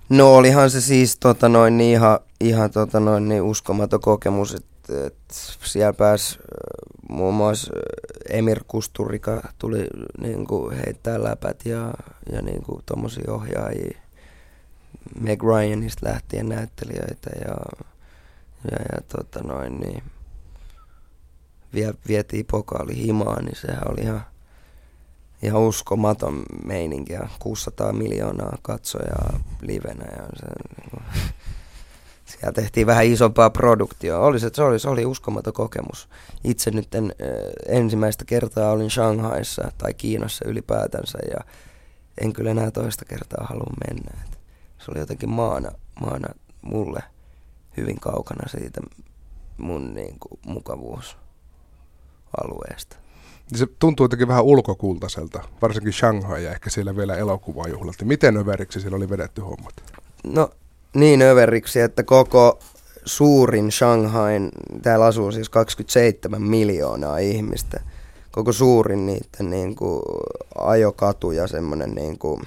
No 0.09 0.35
olihan 0.35 0.71
se 0.71 0.81
siis 0.81 1.17
tota 1.19 1.49
noin, 1.49 1.77
niin 1.77 1.93
ihan, 1.93 2.19
ihan 2.41 2.71
tota 2.71 3.01
noin, 3.01 3.29
niin 3.29 3.43
uskomaton 3.43 4.01
kokemus, 4.01 4.55
että 4.55 5.07
et 5.07 5.17
siellä 5.65 5.93
pääsi 5.93 6.39
muun 7.09 7.35
muassa 7.35 7.73
Emir 8.29 8.65
Kusturika 8.69 9.53
tuli 9.59 9.87
niin 10.21 10.47
kuin 10.47 10.77
heittää 10.77 11.23
läpät 11.23 11.67
ja, 11.67 11.95
ja 12.33 12.43
niin 12.43 12.63
kuin 12.63 12.83
tommosia 12.87 13.33
ohjaajia. 13.33 13.99
Meg 15.21 15.43
Ryanista 15.43 16.07
lähtien 16.07 16.49
näyttelijöitä 16.49 17.31
ja, 17.41 17.57
ja, 18.71 18.79
ja 18.93 19.01
tota 19.09 19.41
noin, 19.43 19.81
niin 19.81 20.03
vie, 21.75 21.95
vietiin 22.09 22.47
pokaali 22.51 22.97
himaan, 22.97 23.45
niin 23.45 23.57
sehän 23.57 23.91
oli 23.91 24.01
ihan, 24.01 24.27
ihan 25.43 25.61
uskomaton 25.61 26.43
meininki 26.65 27.13
ja 27.13 27.29
600 27.39 27.93
miljoonaa 27.93 28.59
katsojaa 28.63 29.41
livenä 29.61 30.05
ja 30.05 30.29
se, 30.37 30.47
niin 30.77 30.91
kuin, 30.91 31.03
siellä 32.27 32.53
tehtiin 32.53 32.87
vähän 32.87 33.07
isompaa 33.07 33.51
produktioa. 33.51 34.27
Oli 34.27 34.41
se, 34.41 34.51
se, 34.55 34.63
oli, 34.63 34.79
se 34.79 34.89
oli 34.89 35.07
uskomaton 35.07 35.53
kokemus. 35.53 36.09
Itse 36.45 36.71
nyt 36.71 36.95
en, 36.95 37.15
ensimmäistä 37.67 38.25
kertaa 38.25 38.73
olin 38.73 38.91
Shanghaissa 38.91 39.73
tai 39.79 39.95
Kiinassa 39.95 40.49
ylipäätänsä 40.49 41.19
ja 41.31 41.41
en 42.21 42.33
kyllä 42.33 42.51
enää 42.51 42.71
toista 42.71 43.05
kertaa 43.05 43.47
halua 43.49 43.73
mennä. 43.89 44.11
Et 44.25 44.39
se 44.79 44.91
oli 44.91 44.99
jotenkin 44.99 45.31
maana, 45.31 45.71
maana 46.01 46.29
mulle 46.63 47.03
hyvin 47.77 48.01
kaukana 48.01 48.49
siitä 48.49 48.81
mun 49.59 49.95
niin 49.95 50.17
kuin, 50.21 50.41
mukavuusalueesta. 50.47 52.97
Se 53.55 53.67
tuntuu 53.79 54.05
jotenkin 54.05 54.29
vähän 54.29 54.45
ulkokultaiselta, 54.45 55.43
varsinkin 55.63 55.93
Shanghai 55.93 56.45
ja 56.45 56.51
ehkä 56.51 56.71
siellä 56.71 56.97
vielä 56.97 57.17
elokuvajuhlat. 57.17 57.97
Miten 58.03 58.37
överiksi 58.37 58.81
siellä 58.81 58.97
oli 58.97 59.11
vedetty 59.11 59.41
hommat? 59.41 59.75
No 60.25 60.51
niin 60.97 61.23
överiksi, 61.23 61.81
että 61.81 62.03
koko 62.03 62.59
suurin 63.05 63.73
Shanghain, 63.73 64.49
täällä 64.83 65.05
asuu 65.05 65.33
siis 65.33 65.49
27 65.49 66.43
miljoonaa 66.43 67.19
ihmistä, 67.19 67.81
koko 68.31 68.53
suurin 68.53 69.07
niiden 69.07 69.51
niin 69.51 69.77
kuin, 69.77 70.03
ajokatu 70.59 71.31
ja 71.31 71.47
semmoinen 71.47 71.91
niin 71.91 72.19
kuin, 72.19 72.43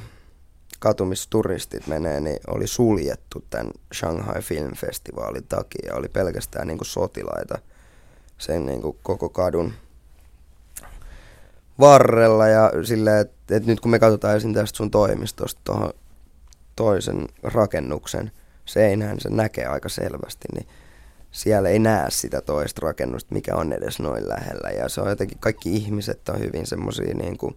katu, 0.80 1.06
missä 1.06 1.28
turistit 1.30 1.88
menee, 1.88 2.20
niin 2.20 2.40
oli 2.48 2.68
suljettu 2.68 3.44
tämän 3.50 3.72
Shanghai 3.94 4.42
Film 4.42 4.76
Festivalin 4.76 5.46
takia. 5.50 5.96
Oli 5.96 6.08
pelkästään 6.08 6.68
niin 6.68 6.78
kuin, 6.78 6.88
sotilaita 6.88 7.58
sen 8.38 8.66
niin 8.66 8.82
kuin, 8.82 8.98
koko 9.04 9.30
kadun 9.30 9.74
varrella. 11.80 12.48
Ja 12.48 12.72
silleen, 12.84 13.22
että, 13.22 13.56
että 13.56 13.70
nyt 13.70 13.80
kun 13.80 13.92
me 13.92 14.00
katsotaan 14.00 14.34
ensin 14.34 14.54
tästä 14.54 14.78
sun 14.78 14.92
toimistosta 14.92 15.62
tuohon 15.64 15.94
toisen 16.76 17.28
rakennuksen 17.44 18.32
seinään, 18.70 19.20
se 19.20 19.30
näkee 19.30 19.66
aika 19.66 19.90
selvästi, 19.90 20.48
niin 20.54 20.68
siellä 21.32 21.70
ei 21.70 21.80
näe 21.80 22.06
sitä 22.10 22.42
toista 22.42 22.82
rakennusta, 22.84 23.36
mikä 23.36 23.56
on 23.56 23.74
edes 23.74 24.00
noin 24.00 24.30
lähellä. 24.30 24.70
Ja 24.70 24.90
se 24.90 25.02
on 25.02 25.10
jotenkin, 25.10 25.40
kaikki 25.40 25.76
ihmiset 25.76 26.30
on 26.30 26.40
hyvin 26.40 26.68
semmoisia 26.68 27.14
niin 27.14 27.38
kuin, 27.38 27.56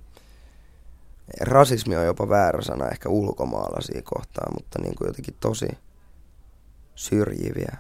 rasismi 1.40 1.97
on 1.97 2.07
jopa 2.07 2.28
väärä 2.28 2.62
sana 2.62 2.88
ehkä 2.88 3.09
ulkomaalaisia 3.09 4.02
kohtaan, 4.04 4.52
mutta 4.54 4.78
niin 4.83 4.95
kuin 4.95 5.07
jotenkin 5.07 5.37
tosi 5.40 5.69
syrjiviä 6.95 7.76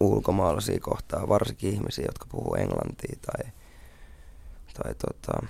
ulkomaalaisia 0.00 0.80
kohtaan, 0.80 1.28
varsinkin 1.28 1.72
ihmisiä, 1.72 2.04
jotka 2.08 2.26
puhuu 2.30 2.54
englantia 2.54 3.16
tai, 3.26 3.52
tai 4.74 4.94
tota, 4.94 5.46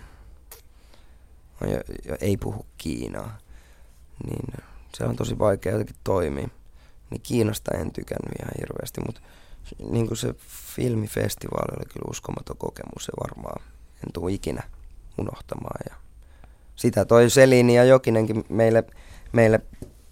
ei 2.21 2.37
puhu 2.37 2.67
kiinaa. 2.79 3.39
Niin 4.27 4.47
se 4.95 5.05
on 5.05 5.17
tosi 5.17 5.39
vaikea 5.39 5.73
jotenkin 5.73 5.97
toimia. 6.05 6.49
Niin 7.11 7.21
Kiinasta 7.23 7.75
en 7.75 7.93
tykännyt 7.93 8.39
ihan 8.41 8.53
hirveästi, 8.61 9.01
mutta 9.07 9.21
niin 9.91 10.07
kuin 10.07 10.19
se 10.19 10.35
filmifestivaali 10.75 11.77
oli 11.77 11.85
kyllä 11.85 12.11
uskomaton 12.11 12.57
kokemus 12.57 13.09
ja 13.09 13.29
varmaan 13.29 13.63
en 14.07 14.13
tule 14.13 14.33
ikinä 14.33 14.63
unohtamaan. 15.19 15.81
Ja 15.89 15.95
sitä 16.77 17.05
toi 17.05 17.31
Selini 17.31 17.77
ja 17.77 17.85
Jokinenkin 17.85 18.45
meille, 18.49 18.85
meille 19.33 19.61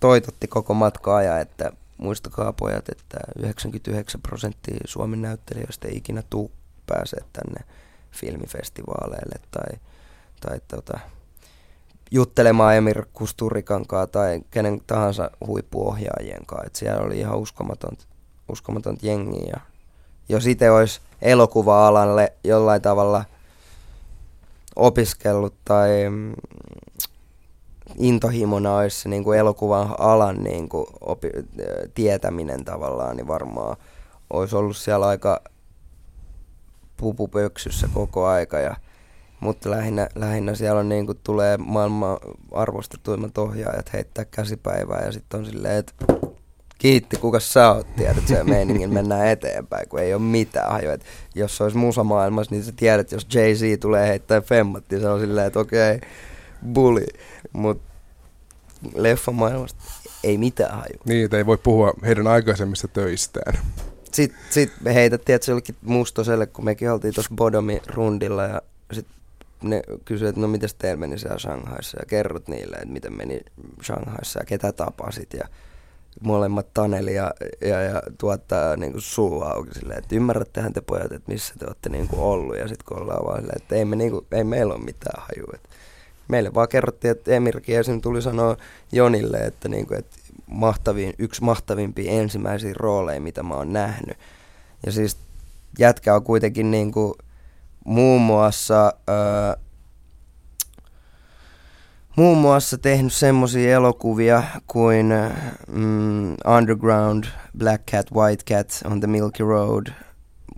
toitotti 0.01 0.49
koko 0.49 0.75
matkaa 0.75 1.23
ja 1.23 1.41
että 1.41 1.73
muistakaa 1.99 2.53
pojat, 2.53 2.89
että 2.89 3.19
99 3.39 4.21
prosenttia 4.23 4.77
Suomen 4.85 5.23
näyttelijöistä 5.23 5.89
ei 5.89 5.97
ikinä 5.97 6.23
tuu 6.31 6.53
pääsee 6.87 7.21
tänne 7.33 7.61
filmifestivaaleille 8.13 9.41
tai, 9.51 9.79
tai 10.41 10.61
tota, 10.69 11.01
juttelemaan 12.11 12.77
Emir 12.77 13.05
Kusturikankaa 13.13 14.07
tai 14.07 14.41
kenen 14.51 14.81
tahansa 14.87 15.31
huippuohjaajien 15.47 16.47
kanssa. 16.47 16.67
Et 16.67 16.75
siellä 16.75 17.03
oli 17.07 17.19
ihan 17.19 17.39
uskomaton, 17.39 17.97
uskomaton 18.49 18.97
jengiä. 19.03 19.51
Ja 19.53 19.61
jos 20.29 20.47
itse 20.47 20.71
olisi 20.71 21.01
elokuva-alalle 21.23 22.33
jollain 22.45 22.83
tavalla 22.83 23.25
opiskellut 24.77 25.55
tai 25.65 26.11
mm, 26.11 26.35
intohimona 27.97 28.77
olisi 28.77 29.09
niin 29.09 29.25
kuin 29.25 29.39
elokuvan 29.39 29.95
alan 29.99 30.43
niin 30.45 30.69
kuin 30.69 30.87
opi, 31.01 31.31
tietäminen 31.95 32.65
tavallaan, 32.65 33.17
niin 33.17 33.29
varmaan 33.29 33.77
olisi 34.31 34.57
ollut 34.57 34.77
siellä 34.77 35.07
aika 35.07 35.41
pupupöksyssä 36.97 37.89
koko 37.95 38.27
aika. 38.27 38.59
Ja, 38.59 38.77
mutta 39.41 39.71
lähinnä, 39.71 40.09
lähinnä 40.15 40.55
siellä 40.55 40.81
on 40.81 40.89
niin 40.89 41.07
kuin 41.07 41.19
tulee 41.23 41.57
maailman 41.57 42.19
arvostetuimmat 42.53 43.39
ohjaajat 43.39 43.93
heittää 43.93 44.25
käsipäivää 44.25 45.05
ja 45.05 45.13
sitten 45.13 45.41
on 45.41 45.47
silleen, 45.47 45.77
että 45.77 45.93
kiitti, 46.79 47.17
kuka 47.17 47.41
sä 47.41 47.73
oot, 47.73 47.97
tiedät 47.97 48.27
se 48.27 48.45
meiningin, 48.45 48.95
mennään 48.95 49.27
eteenpäin, 49.27 49.89
kun 49.89 50.01
ei 50.01 50.15
ole 50.15 50.23
mitään 50.23 50.73
hajua. 50.73 50.93
Et 50.93 51.05
jos 51.35 51.57
se 51.57 51.65
olisi 51.65 51.79
musamaailmassa, 51.79 52.55
niin 52.55 52.65
sä 52.65 52.73
tiedät, 52.77 53.13
jos 53.13 53.27
Jay-Z 53.35 53.81
tulee 53.81 54.09
heittää 54.09 54.41
femmat, 54.41 54.85
niin 54.91 55.01
se 55.01 55.09
on 55.09 55.21
silleen, 55.21 55.47
että 55.47 55.61
okei, 55.61 55.95
okay, 55.95 56.09
bully. 56.73 57.07
Mutta 57.53 57.89
leffamaailmasta 58.95 59.83
ei 60.25 60.39
mitään 60.39 60.77
haju. 60.77 60.99
Niin, 61.05 61.35
ei 61.35 61.47
voi 61.47 61.59
puhua 61.59 61.93
heidän 62.07 62.27
aikaisemmista 62.27 62.89
töistään. 62.89 63.59
Sitten 64.13 64.41
sit 64.51 64.73
me 64.81 64.95
heitettiin, 64.95 65.37
että 65.37 65.47
se 65.47 65.53
olikin 65.53 65.77
mustoselle, 65.83 66.47
kun 66.47 66.65
mekin 66.65 66.91
oltiin 66.91 67.15
tuossa 67.15 67.35
Bodomi 67.37 67.83
rundilla 67.87 68.45
ja 68.45 68.63
sitten 68.93 69.18
ne 69.63 69.83
kysyivät, 70.05 70.29
että 70.29 70.41
no 70.41 70.49
miten 70.49 70.69
teillä 70.79 70.97
meni 70.97 71.19
siellä 71.19 71.39
Shanghaissa 71.39 71.99
ja 72.01 72.07
kerrot 72.07 72.49
niille, 72.49 72.77
että 72.77 72.93
miten 72.93 73.13
meni 73.13 73.41
Shanghaissa 73.83 74.41
ja 74.41 74.47
ketä 74.47 74.73
tapasit 74.73 75.33
ja 75.33 75.49
molemmat 76.21 76.75
Taneli 76.75 77.15
ja, 77.15 77.35
ja, 77.61 77.83
ja 77.83 78.03
tuottaa 78.19 78.77
niin 78.77 78.93
kuin 78.93 79.03
suu 79.03 79.43
auki 79.43 79.75
silleen, 79.75 79.99
että 79.99 80.17
ymmärrättehän 80.17 80.73
te 80.73 80.81
pojat, 80.81 81.13
että 81.13 81.33
missä 81.33 81.55
te 81.59 81.67
olette 81.67 81.89
niin 81.89 82.09
kuin 82.09 82.21
ollut 82.21 82.57
ja 82.57 82.69
sitten 82.69 82.85
kun 82.89 83.03
ollaan 83.03 83.27
vaan 83.27 83.41
silleen, 83.41 83.63
että 83.63 83.75
ei, 83.75 83.85
me 83.85 83.97
niin 83.97 84.11
kuin, 84.11 84.27
ei 84.33 84.45
meillä 84.45 84.75
ole 84.75 84.85
mitään 84.85 85.23
hajua. 85.23 85.53
Meille 86.29 86.55
vaan 86.55 86.69
kerrottiin, 86.69 87.11
että 87.11 87.31
Emirkin 87.33 87.79
esim. 87.79 88.01
tuli 88.01 88.23
sanoa 88.23 88.57
Jonille, 88.93 89.39
että, 89.39 89.69
niin 89.69 89.87
kuin, 89.87 89.99
että 89.99 90.17
mahtavin, 90.47 91.15
yksi 91.19 91.45
mahtavimpia 91.45 92.13
ensimmäisiä 92.13 92.73
rooleja, 92.77 93.21
mitä 93.21 93.43
mä 93.43 93.55
oon 93.55 93.73
nähnyt. 93.73 94.17
Ja 94.87 94.93
siis 94.93 95.17
jätkä 95.79 96.15
on 96.15 96.23
kuitenkin 96.23 96.71
niin 96.71 96.93
kuin, 96.93 97.15
muun 97.89 98.23
muassa... 98.23 98.93
Öö, 99.09 99.63
muun 102.17 102.39
muassa 102.39 102.79
tehnyt 102.79 103.13
semmosia 103.13 103.75
elokuvia 103.75 104.43
kuin 104.67 105.13
mm, 105.69 106.37
Underground, 106.57 107.25
Black 107.59 107.83
Cat, 107.91 108.07
White 108.13 108.55
Cat 108.55 108.83
on 108.85 109.01
the 109.01 109.07
Milky 109.07 109.45
Road, 109.45 109.87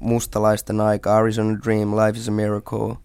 Mustalaisten 0.01 0.81
aika, 0.81 1.17
Arizona 1.17 1.59
Dream, 1.65 1.97
Life 1.97 2.19
is 2.19 2.29
a 2.29 2.33
Miracle, 2.33 2.97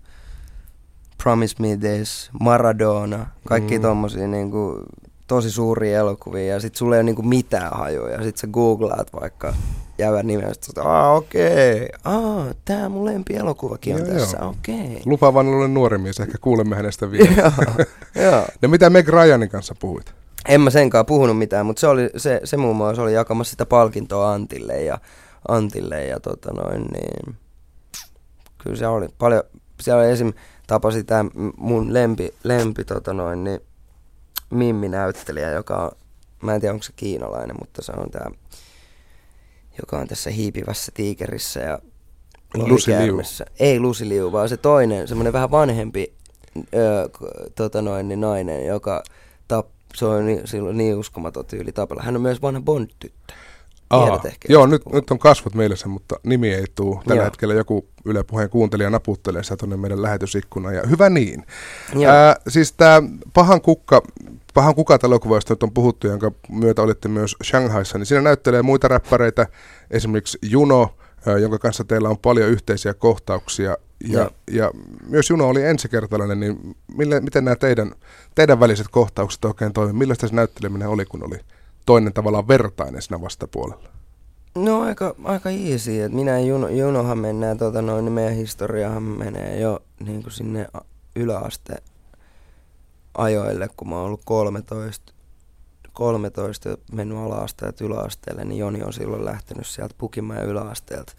Promise 1.24 1.56
Me 1.60 1.78
This, 1.78 2.30
Maradona, 2.40 3.28
kaikki 3.48 3.78
mm. 3.78 3.82
tommosia 3.82 4.28
niinku 4.28 4.84
tosi 5.28 5.52
suuria 5.52 6.00
elokuvia 6.00 6.46
ja 6.46 6.60
sit 6.60 6.76
sulla 6.76 6.96
ei 6.96 7.00
ole 7.00 7.04
niinku 7.04 7.22
mitään 7.22 7.78
hajoja 7.78 8.16
ja 8.16 8.24
sit 8.24 8.38
sä 8.38 8.48
googlaat 8.48 9.14
vaikka 9.22 9.54
jävän 9.98 10.28
nimestä, 10.28 10.66
että 10.70 10.84
ah 10.84 11.16
okei, 11.16 11.76
okay. 11.76 11.88
ah, 12.04 12.56
tää 12.66 12.90
mun 12.90 13.06
lempi 13.06 13.36
elokuvakin 13.36 13.96
on 13.96 14.08
joo, 14.08 14.10
tässä, 14.10 14.40
okei. 14.40 14.86
Okay. 14.86 15.02
Lupaavan 15.06 15.48
olen 15.48 15.74
nuori 15.74 15.98
mies, 15.98 16.20
ehkä 16.20 16.38
kuulemme 16.42 16.76
hänestä 16.76 17.12
vielä. 17.12 17.52
joo, 18.24 18.46
No 18.62 18.70
mitä 18.70 18.90
Meg 18.90 19.10
Ryanin 19.10 19.50
kanssa 19.50 19.76
puhuit? 19.80 20.14
En 20.48 20.62
mä 20.62 20.70
senkaan 20.70 21.06
puhunut 21.06 21.38
mitään, 21.38 21.66
mutta 21.66 21.80
se, 21.80 21.88
oli, 21.88 22.10
se, 22.18 22.42
se 22.44 22.58
muun 22.58 22.76
muassa 22.76 23.02
oli 23.02 23.14
jakamassa 23.14 23.52
sitä 23.52 23.66
palkintoa 23.66 24.32
Antille 24.32 24.82
ja, 24.82 24.98
Antille 25.48 26.06
ja 26.06 26.20
tota 26.20 26.52
noin, 26.54 26.86
niin 26.86 27.36
kyllä 28.58 28.76
se 28.76 28.88
oli 28.88 29.08
paljon, 29.18 29.44
siellä 29.82 30.04
oli 30.04 30.12
esim. 30.12 30.34
tapasi 30.68 31.04
tämä 31.04 31.30
mun 31.58 31.94
lempi, 31.94 32.34
lempi 32.44 32.84
tota 32.84 33.14
noin, 33.14 33.44
niin 33.44 33.60
Mimmi-näyttelijä, 34.50 35.52
joka 35.52 35.76
on, 35.76 35.92
mä 36.42 36.56
en 36.56 36.62
tiedä 36.62 36.74
onko 36.74 36.84
se 36.84 36.94
kiinalainen, 36.96 37.56
mutta 37.60 37.82
se 37.82 37.92
on 37.98 38.12
tämä, 38.12 38.26
joka 39.82 40.00
on 40.00 40.08
tässä 40.08 40.30
hiipivässä 40.30 40.92
tiikerissä 40.96 41.60
ja 41.60 41.80
Liu. 42.54 43.22
Ei 43.60 43.80
Lucy 43.80 44.10
Liu, 44.10 44.32
vaan 44.32 44.50
se 44.50 44.58
toinen, 44.58 45.08
semmoinen 45.08 45.34
vähän 45.34 45.52
vanhempi 45.52 46.14
ö, 46.58 47.10
tota 47.56 47.82
noin, 47.82 48.08
niin 48.08 48.22
nainen, 48.22 48.66
joka 48.66 49.04
tap, 49.48 49.68
se 49.96 50.06
on 50.06 50.26
niin, 50.26 50.42
silloin 50.48 50.78
niin 50.78 50.96
uskomaton 50.96 51.46
tyyli 51.46 51.72
tapella. 51.72 52.04
Hän 52.04 52.16
on 52.16 52.22
myös 52.22 52.42
vanha 52.42 52.62
Bond-tyttö. 52.62 53.34
Aa, 53.90 54.22
ehkä, 54.26 54.48
joo, 54.50 54.68
nyt, 54.68 54.82
nyt 54.94 55.12
on 55.12 55.20
kasvot 55.20 55.56
mielessä, 55.56 55.88
mutta 55.88 56.20
nimi 56.24 56.54
ei 56.54 56.66
tule. 56.76 57.02
Tällä 57.08 57.20
joo. 57.20 57.26
hetkellä 57.26 57.54
joku 57.54 57.88
Yle 58.06 58.24
Puheen 58.24 58.50
kuuntelija 58.50 58.90
naputtelee 58.90 59.44
sitä 59.44 59.58
tuonne 59.58 59.78
meidän 59.78 60.02
lähetysikkunaan, 60.02 60.76
ja 60.76 60.84
hyvä 60.90 61.10
niin. 61.10 61.46
Ää, 62.08 62.36
siis 62.48 62.72
tämä 62.72 63.04
Pahan 63.34 63.62
kukka, 63.62 64.02
Pahan 64.56 64.76
kukat 64.76 65.04
elokuvasta 65.04 65.56
on 65.64 65.72
puhuttu, 65.72 66.08
jonka 66.08 66.32
myötä 66.50 66.82
olitte 66.82 67.08
myös 67.08 67.36
Shanghaissa, 67.44 67.98
niin 67.98 68.06
siinä 68.06 68.22
näyttelee 68.22 68.62
muita 68.62 68.88
räppäreitä, 68.88 69.48
esimerkiksi 69.92 70.38
Juno, 70.42 70.96
jonka 71.42 71.60
kanssa 71.60 71.84
teillä 71.84 72.10
on 72.10 72.18
paljon 72.18 72.50
yhteisiä 72.50 72.94
kohtauksia. 72.94 73.78
Ja, 74.08 74.20
ja. 74.20 74.32
ja 74.52 74.72
myös 75.10 75.30
Juno 75.30 75.48
oli 75.48 75.64
ensikertalainen, 75.64 76.40
niin 76.40 76.76
mille, 76.98 77.20
miten 77.20 77.46
nämä 77.46 77.56
teidän, 77.56 77.92
teidän 78.36 78.60
väliset 78.60 78.88
kohtaukset 78.92 79.46
oikein 79.46 79.74
toimivat? 79.74 79.98
Millaista 79.98 80.28
se 80.28 80.36
näytteleminen 80.36 80.90
oli, 80.90 81.06
kun 81.06 81.26
oli 81.26 81.40
toinen 81.86 82.14
tavallaan 82.14 82.48
vertainen 82.48 83.02
siinä 83.02 83.22
vastapuolella? 83.22 83.90
No 84.56 84.82
aika, 84.82 85.16
aika 85.24 85.50
easy. 85.50 86.02
Et 86.02 86.12
minä 86.12 86.32
ja 86.32 86.46
Juno, 86.46 86.70
Junohan 86.70 87.18
mennään, 87.18 87.58
tota 87.58 87.82
noin, 87.82 88.06
niin 88.06 88.14
meidän 88.14 88.34
historiahan 88.34 89.04
menee 89.04 89.60
jo 89.60 89.80
niin 90.00 90.24
kuin 90.24 90.34
sinne 90.34 90.68
yläaste 91.16 91.76
ajoille, 93.18 93.70
kun 93.78 93.90
mä 93.90 93.96
oon 93.96 94.06
ollut 94.06 94.22
13, 94.26 95.14
13 95.94 96.78
mennyt 96.92 97.18
ala-asteelta 97.18 97.86
yläasteelle, 97.86 98.46
niin 98.46 98.60
Joni 98.60 98.84
on 98.84 98.94
silloin 98.94 99.26
lähtenyt 99.26 99.68
sieltä 99.68 99.96
Pukimäen 99.98 100.46
yläasteelta 100.46 101.14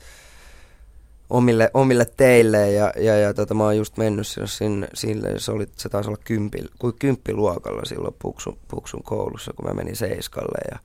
omille, 1.30 1.70
omille 1.74 2.06
teille 2.16 2.72
ja, 2.72 2.92
ja, 2.96 3.18
ja 3.18 3.34
tota, 3.34 3.54
mä 3.54 3.64
oon 3.64 3.76
just 3.76 3.96
mennyt 3.96 4.26
sinne, 4.44 4.88
sinne 4.94 5.38
se, 5.38 5.52
oli, 5.52 5.66
se 5.76 5.88
taisi 5.88 6.10
olla 6.10 6.20
kympi, 6.24 6.58
kymppiluokalla 6.98 7.84
silloin 7.84 8.14
Puksun, 8.18 8.58
Puksun 8.68 9.02
koulussa, 9.02 9.52
kun 9.56 9.66
mä 9.66 9.74
menin 9.74 9.96
Seiskalle 9.96 10.58
ja 10.70 10.78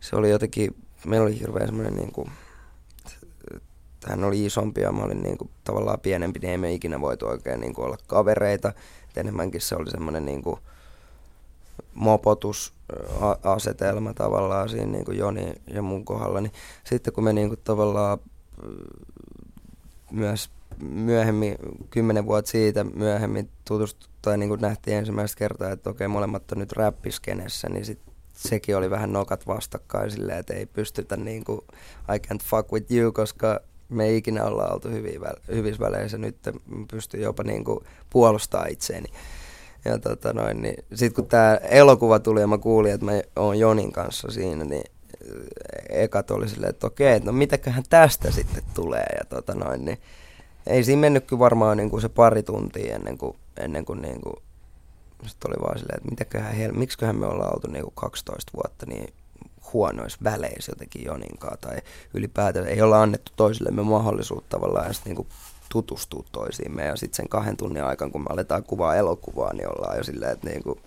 se 0.00 0.16
oli 0.16 0.30
jotenkin, 0.30 0.76
meillä 1.06 1.26
oli 1.26 1.40
hirveän 1.40 1.66
semmoinen 1.66 1.96
niin 1.96 2.12
kuin, 2.12 2.30
hän 4.06 4.24
oli 4.24 4.44
isompi 4.44 4.80
ja 4.80 4.92
mä 4.92 5.02
olin 5.02 5.22
niin 5.22 5.38
kuin, 5.38 5.50
tavallaan 5.64 6.00
pienempi, 6.00 6.38
niin 6.38 6.50
ei 6.50 6.58
me 6.58 6.72
ikinä 6.72 7.00
voitu 7.00 7.26
oikein 7.26 7.60
niin 7.60 7.74
kuin, 7.74 7.84
olla 7.84 7.96
kavereita. 8.06 8.72
Et 9.16 9.20
enemmänkin 9.20 9.60
se 9.60 9.76
oli 9.76 9.90
semmoinen 9.90 10.26
niin 10.26 10.42
kuin, 10.42 10.60
mopotusasetelma 11.94 14.14
tavallaan 14.14 14.68
siinä 14.68 14.92
niin 14.92 15.04
kuin 15.04 15.18
Joni 15.18 15.54
ja 15.66 15.82
mun 15.82 16.04
kohdalla. 16.04 16.40
Niin 16.40 16.52
sitten 16.84 17.12
kun 17.12 17.24
me 17.24 17.32
niin 17.32 17.48
kuin, 17.48 17.60
tavallaan 17.64 18.18
myös 20.10 20.50
myöhemmin, 20.82 21.56
kymmenen 21.90 22.26
vuotta 22.26 22.50
siitä 22.50 22.84
myöhemmin 22.84 23.48
tutustui, 23.64 24.10
tai 24.22 24.38
niin 24.38 24.48
kuin 24.48 24.60
nähtiin 24.60 24.96
ensimmäistä 24.96 25.38
kertaa, 25.38 25.70
että 25.70 25.90
okei, 25.90 26.08
molemmat 26.08 26.52
on 26.52 26.58
nyt 26.58 26.72
räppiskenessä, 26.72 27.68
niin 27.68 27.84
sit 27.84 28.00
sekin 28.32 28.76
oli 28.76 28.90
vähän 28.90 29.12
nokat 29.12 29.46
vastakkain 29.46 30.10
silleen, 30.10 30.38
että 30.38 30.54
ei 30.54 30.66
pystytä 30.66 31.16
niin 31.16 31.44
kuin, 31.44 31.60
I 32.14 32.18
can't 32.26 32.42
fuck 32.44 32.72
with 32.72 32.92
you, 32.92 33.12
koska 33.12 33.60
me 33.88 34.04
ei 34.04 34.16
ikinä 34.16 34.44
olla 34.44 34.68
oltu 34.68 34.88
hyvissä 35.48 35.80
väleissä, 35.80 36.18
nyt 36.18 36.36
pystyy 36.90 37.20
jopa 37.20 37.42
niin 37.42 37.64
kuin 37.64 37.84
puolustaa 38.10 38.66
itseäni. 38.66 39.08
Ja 39.84 39.98
tota 39.98 40.32
noin, 40.32 40.62
niin 40.62 40.84
sit 40.94 41.12
kun 41.12 41.26
tämä 41.26 41.56
elokuva 41.56 42.18
tuli 42.18 42.40
ja 42.40 42.46
mä 42.46 42.58
kuulin, 42.58 42.92
että 42.92 43.06
mä 43.06 43.12
oon 43.36 43.58
Jonin 43.58 43.92
kanssa 43.92 44.28
siinä, 44.30 44.64
niin 44.64 44.84
ekat 45.88 46.30
oli 46.30 46.48
silleen, 46.48 46.70
että 46.70 46.86
okei, 46.86 47.20
no 47.20 47.32
mitäköhän 47.32 47.84
tästä 47.90 48.30
sitten 48.30 48.62
tulee. 48.74 49.06
Ja 49.18 49.24
tota 49.28 49.54
noin, 49.54 49.84
niin 49.84 49.98
ei 50.66 50.84
siinä 50.84 51.00
mennyt 51.00 51.26
kyllä 51.26 51.40
varmaan 51.40 51.76
niin 51.76 51.90
kuin 51.90 52.02
se 52.02 52.08
pari 52.08 52.42
tuntia 52.42 52.94
ennen 52.94 53.18
kuin, 53.18 53.36
ennen 53.56 53.84
kuin, 53.84 54.02
niin 54.02 54.20
kuin 54.20 54.36
sitten 55.26 55.50
oli 55.50 55.62
vaan 55.62 55.78
silleen, 55.78 55.96
että 55.96 56.10
mitäköhän, 56.10 56.78
miksiköhän 56.78 57.16
me 57.16 57.26
ollaan 57.26 57.54
oltu 57.54 57.70
niin 57.70 57.84
kuin 57.84 57.94
12 57.94 58.52
vuotta 58.54 58.86
niin 58.86 59.14
huonoissa 59.76 60.18
väleissä 60.24 60.72
jotenkin 60.72 61.04
Joninkaan 61.04 61.58
tai 61.60 61.76
ylipäätään 62.14 62.66
ei 62.66 62.82
olla 62.82 63.02
annettu 63.02 63.32
toisillemme 63.36 63.82
mahdollisuutta 63.82 64.48
tavallaan 64.48 64.86
edes 64.86 65.04
niin 65.04 65.26
tutustua 65.68 66.24
toisiimme. 66.32 66.84
Ja 66.84 66.96
sitten 66.96 67.16
sen 67.16 67.28
kahden 67.28 67.56
tunnin 67.56 67.84
aikana, 67.84 68.10
kun 68.10 68.20
me 68.20 68.26
aletaan 68.30 68.64
kuvaa 68.64 68.96
elokuvaa, 68.96 69.52
niin 69.52 69.68
ollaan 69.68 69.96
jo 69.96 70.04
silleen, 70.04 70.32
että 70.32 70.48
niin 70.48 70.62
kuin 70.62 70.80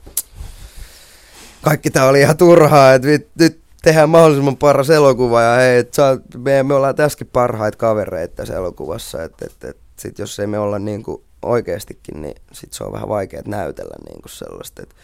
kaikki 1.62 1.90
tämä 1.90 2.08
oli 2.08 2.22
ihan 2.22 2.38
turhaa, 2.38 2.94
että 2.94 3.08
nyt 3.40 3.60
tehdään 3.84 4.10
mahdollisimman 4.10 4.58
paras 4.58 4.90
elokuva 4.90 5.42
ja 5.42 5.56
hei, 5.56 5.78
et 5.78 5.94
sä, 5.94 6.18
me, 6.38 6.64
me 6.64 6.74
ollaan 6.74 6.96
tässäkin 6.96 7.28
parhaita 7.28 7.78
kavereita 7.78 8.36
tässä 8.36 8.56
elokuvassa, 8.56 9.24
että 9.24 9.46
et, 9.46 9.64
et, 9.64 9.78
sit 9.98 10.20
jos 10.20 10.40
ei 10.40 10.48
me 10.48 10.60
olla 10.60 10.80
niin 10.80 11.04
kuin 11.04 11.24
oikeastikin, 11.42 12.22
niin 12.22 12.36
sit 12.52 12.74
se 12.74 12.84
on 12.84 12.92
vähän 12.92 13.10
vaikea 13.10 13.42
näytellä 13.46 13.96
niin 14.10 14.22
kuin 14.22 14.32
sellaista, 14.32 14.84
että 14.84 14.96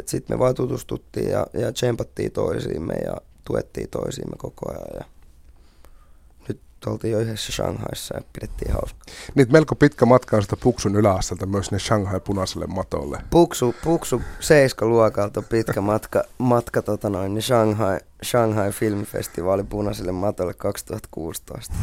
et 0.00 0.08
sitten 0.08 0.36
me 0.36 0.38
vaan 0.38 0.54
tutustuttiin 0.54 1.30
ja, 1.30 1.46
ja 1.52 1.72
tsempattiin 1.72 2.32
toisiimme 2.32 2.94
ja 2.94 3.16
tuettiin 3.44 3.88
toisiimme 3.90 4.36
koko 4.38 4.70
ajan 4.70 4.88
ja 4.94 5.04
nyt 6.48 6.92
oltiin 6.92 7.12
jo 7.12 7.20
yhdessä 7.20 7.52
Shanghaissa 7.52 8.16
ja 8.16 8.22
pidettiin 8.32 8.72
hauskaa. 8.72 9.02
Niin, 9.34 9.46
melko 9.52 9.74
pitkä 9.74 10.06
matka 10.06 10.36
on 10.36 10.42
sitä 10.42 10.56
Puksun 10.56 10.96
yläastelta 10.96 11.46
myös 11.46 11.70
ne 11.70 11.78
Shanghai 11.78 12.20
punaiselle 12.20 12.66
matolle. 12.66 13.18
Puksu, 13.30 13.74
Puksu 13.84 14.22
7 14.40 14.90
luokalta 14.90 15.42
pitkä 15.42 15.80
matka, 15.80 16.24
matka 16.38 16.82
tota 16.82 17.10
noin, 17.10 17.34
niin 17.34 17.42
Shanghai, 17.42 17.98
Shanghai 18.24 18.72
Filmifestivaali 18.72 19.64
punaiselle 19.64 20.12
matolle 20.12 20.54
2016. 20.54 21.74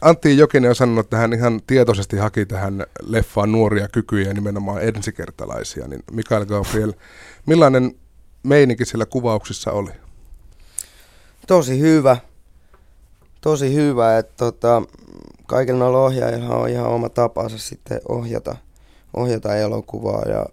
Antti 0.00 0.38
Jokinen 0.38 0.68
on 0.68 0.74
sanonut, 0.74 1.06
että 1.06 1.16
hän 1.16 1.32
ihan 1.32 1.60
tietoisesti 1.66 2.16
haki 2.16 2.46
tähän 2.46 2.86
leffaan 3.02 3.52
nuoria 3.52 3.88
kykyjä, 3.88 4.34
nimenomaan 4.34 4.82
ensikertalaisia. 4.82 5.88
Niin 5.88 6.02
Mikael 6.12 6.46
Gabriel, 6.46 6.92
millainen 7.46 7.94
meininki 8.48 8.84
siellä 8.84 9.06
kuvauksissa 9.06 9.72
oli? 9.72 9.90
Tosi 11.46 11.80
hyvä. 11.80 12.16
Tosi 13.40 13.74
hyvä, 13.74 14.18
että 14.18 14.34
tota, 14.36 14.82
kaikilla 15.46 15.78
noilla 15.78 16.04
ohjaajilla 16.04 16.56
on 16.56 16.68
ihan 16.68 16.86
oma 16.86 17.08
tapansa 17.08 17.58
sitten 17.58 18.00
ohjata, 18.08 18.56
ohjata 19.16 19.56
elokuvaa 19.56 20.22
ja 20.22 20.46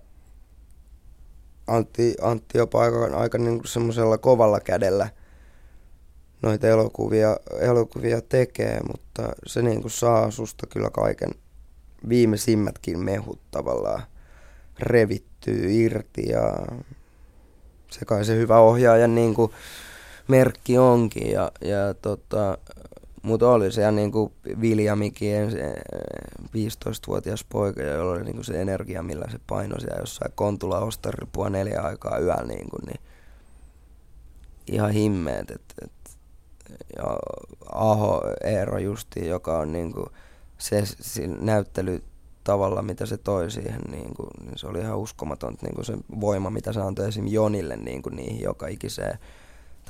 Antti, 1.67 2.15
Antti 2.21 2.57
jopa 2.57 2.81
aika, 2.81 3.17
aika 3.17 3.37
niin 3.37 3.61
semmoisella 3.65 4.17
kovalla 4.17 4.59
kädellä– 4.59 5.09
noita 6.45 6.67
elokuvia, 6.67 7.37
elokuvia 7.59 8.21
tekee, 8.21 8.79
mutta 8.91 9.29
se 9.45 9.61
niin 9.61 9.81
kuin 9.81 9.91
saa 9.91 10.31
susta 10.31 10.67
kyllä 10.67 10.89
kaiken 10.89 11.29
viimeisimmätkin 12.09 12.99
mehut 12.99 13.39
tavallaan 13.51 14.03
revittyy 14.79 15.71
irti 15.71 16.29
ja 16.29 16.53
se 17.91 18.05
kai 18.05 18.25
se 18.25 18.35
hyvä 18.35 18.59
ohjaajan 18.59 19.15
niin 19.15 19.33
kuin 19.33 19.51
merkki 20.27 20.77
onkin 20.77 21.31
ja, 21.31 21.51
ja 21.61 21.93
tota, 22.01 22.57
mutta 23.21 23.51
oli 23.51 23.71
se 23.71 23.91
niin 23.91 24.11
kuin 24.11 24.33
Viljamikin, 24.61 25.51
se 25.51 25.75
15-vuotias 26.41 27.45
poika, 27.49 27.81
jolla 27.81 28.11
oli 28.11 28.23
niin 28.23 28.35
kuin 28.35 28.45
se 28.45 28.61
energia, 28.61 29.03
millä 29.03 29.25
se 29.31 29.39
painoi 29.47 29.81
siellä 29.81 29.99
jossain 29.99 30.31
Kontula 30.35 30.79
Ostaripua 30.79 31.49
neljä 31.49 31.81
aikaa 31.81 32.19
yöllä, 32.19 32.43
niin, 32.47 32.69
kuin, 32.69 32.85
niin 32.85 32.99
ihan 34.67 34.91
himmeet. 34.91 35.51
Et, 35.51 35.61
et 35.83 35.91
ja 36.97 37.17
Aho 37.71 38.21
Eero 38.43 38.77
Justi, 38.77 39.27
joka 39.27 39.57
on 39.57 39.71
niin 39.71 39.93
kuin 39.93 40.07
se, 40.57 40.83
se 40.85 41.27
näyttely 41.27 42.03
tavalla, 42.45 42.81
mitä 42.81 43.05
se 43.05 43.17
toi 43.17 43.51
siihen, 43.51 43.81
niin, 43.91 44.13
kuin, 44.13 44.29
niin 44.41 44.57
se 44.57 44.67
oli 44.67 44.79
ihan 44.79 44.97
uskomaton 44.97 45.57
niin 45.61 45.75
kuin 45.75 45.85
se 45.85 45.97
voima, 46.21 46.49
mitä 46.49 46.73
se 46.73 46.79
antoi 46.79 47.07
esim. 47.07 47.27
Jonille 47.27 47.75
niin 47.75 48.01
kuin 48.01 48.15
niihin 48.15 48.41
joka 48.41 48.67
ikiseen 48.67 49.19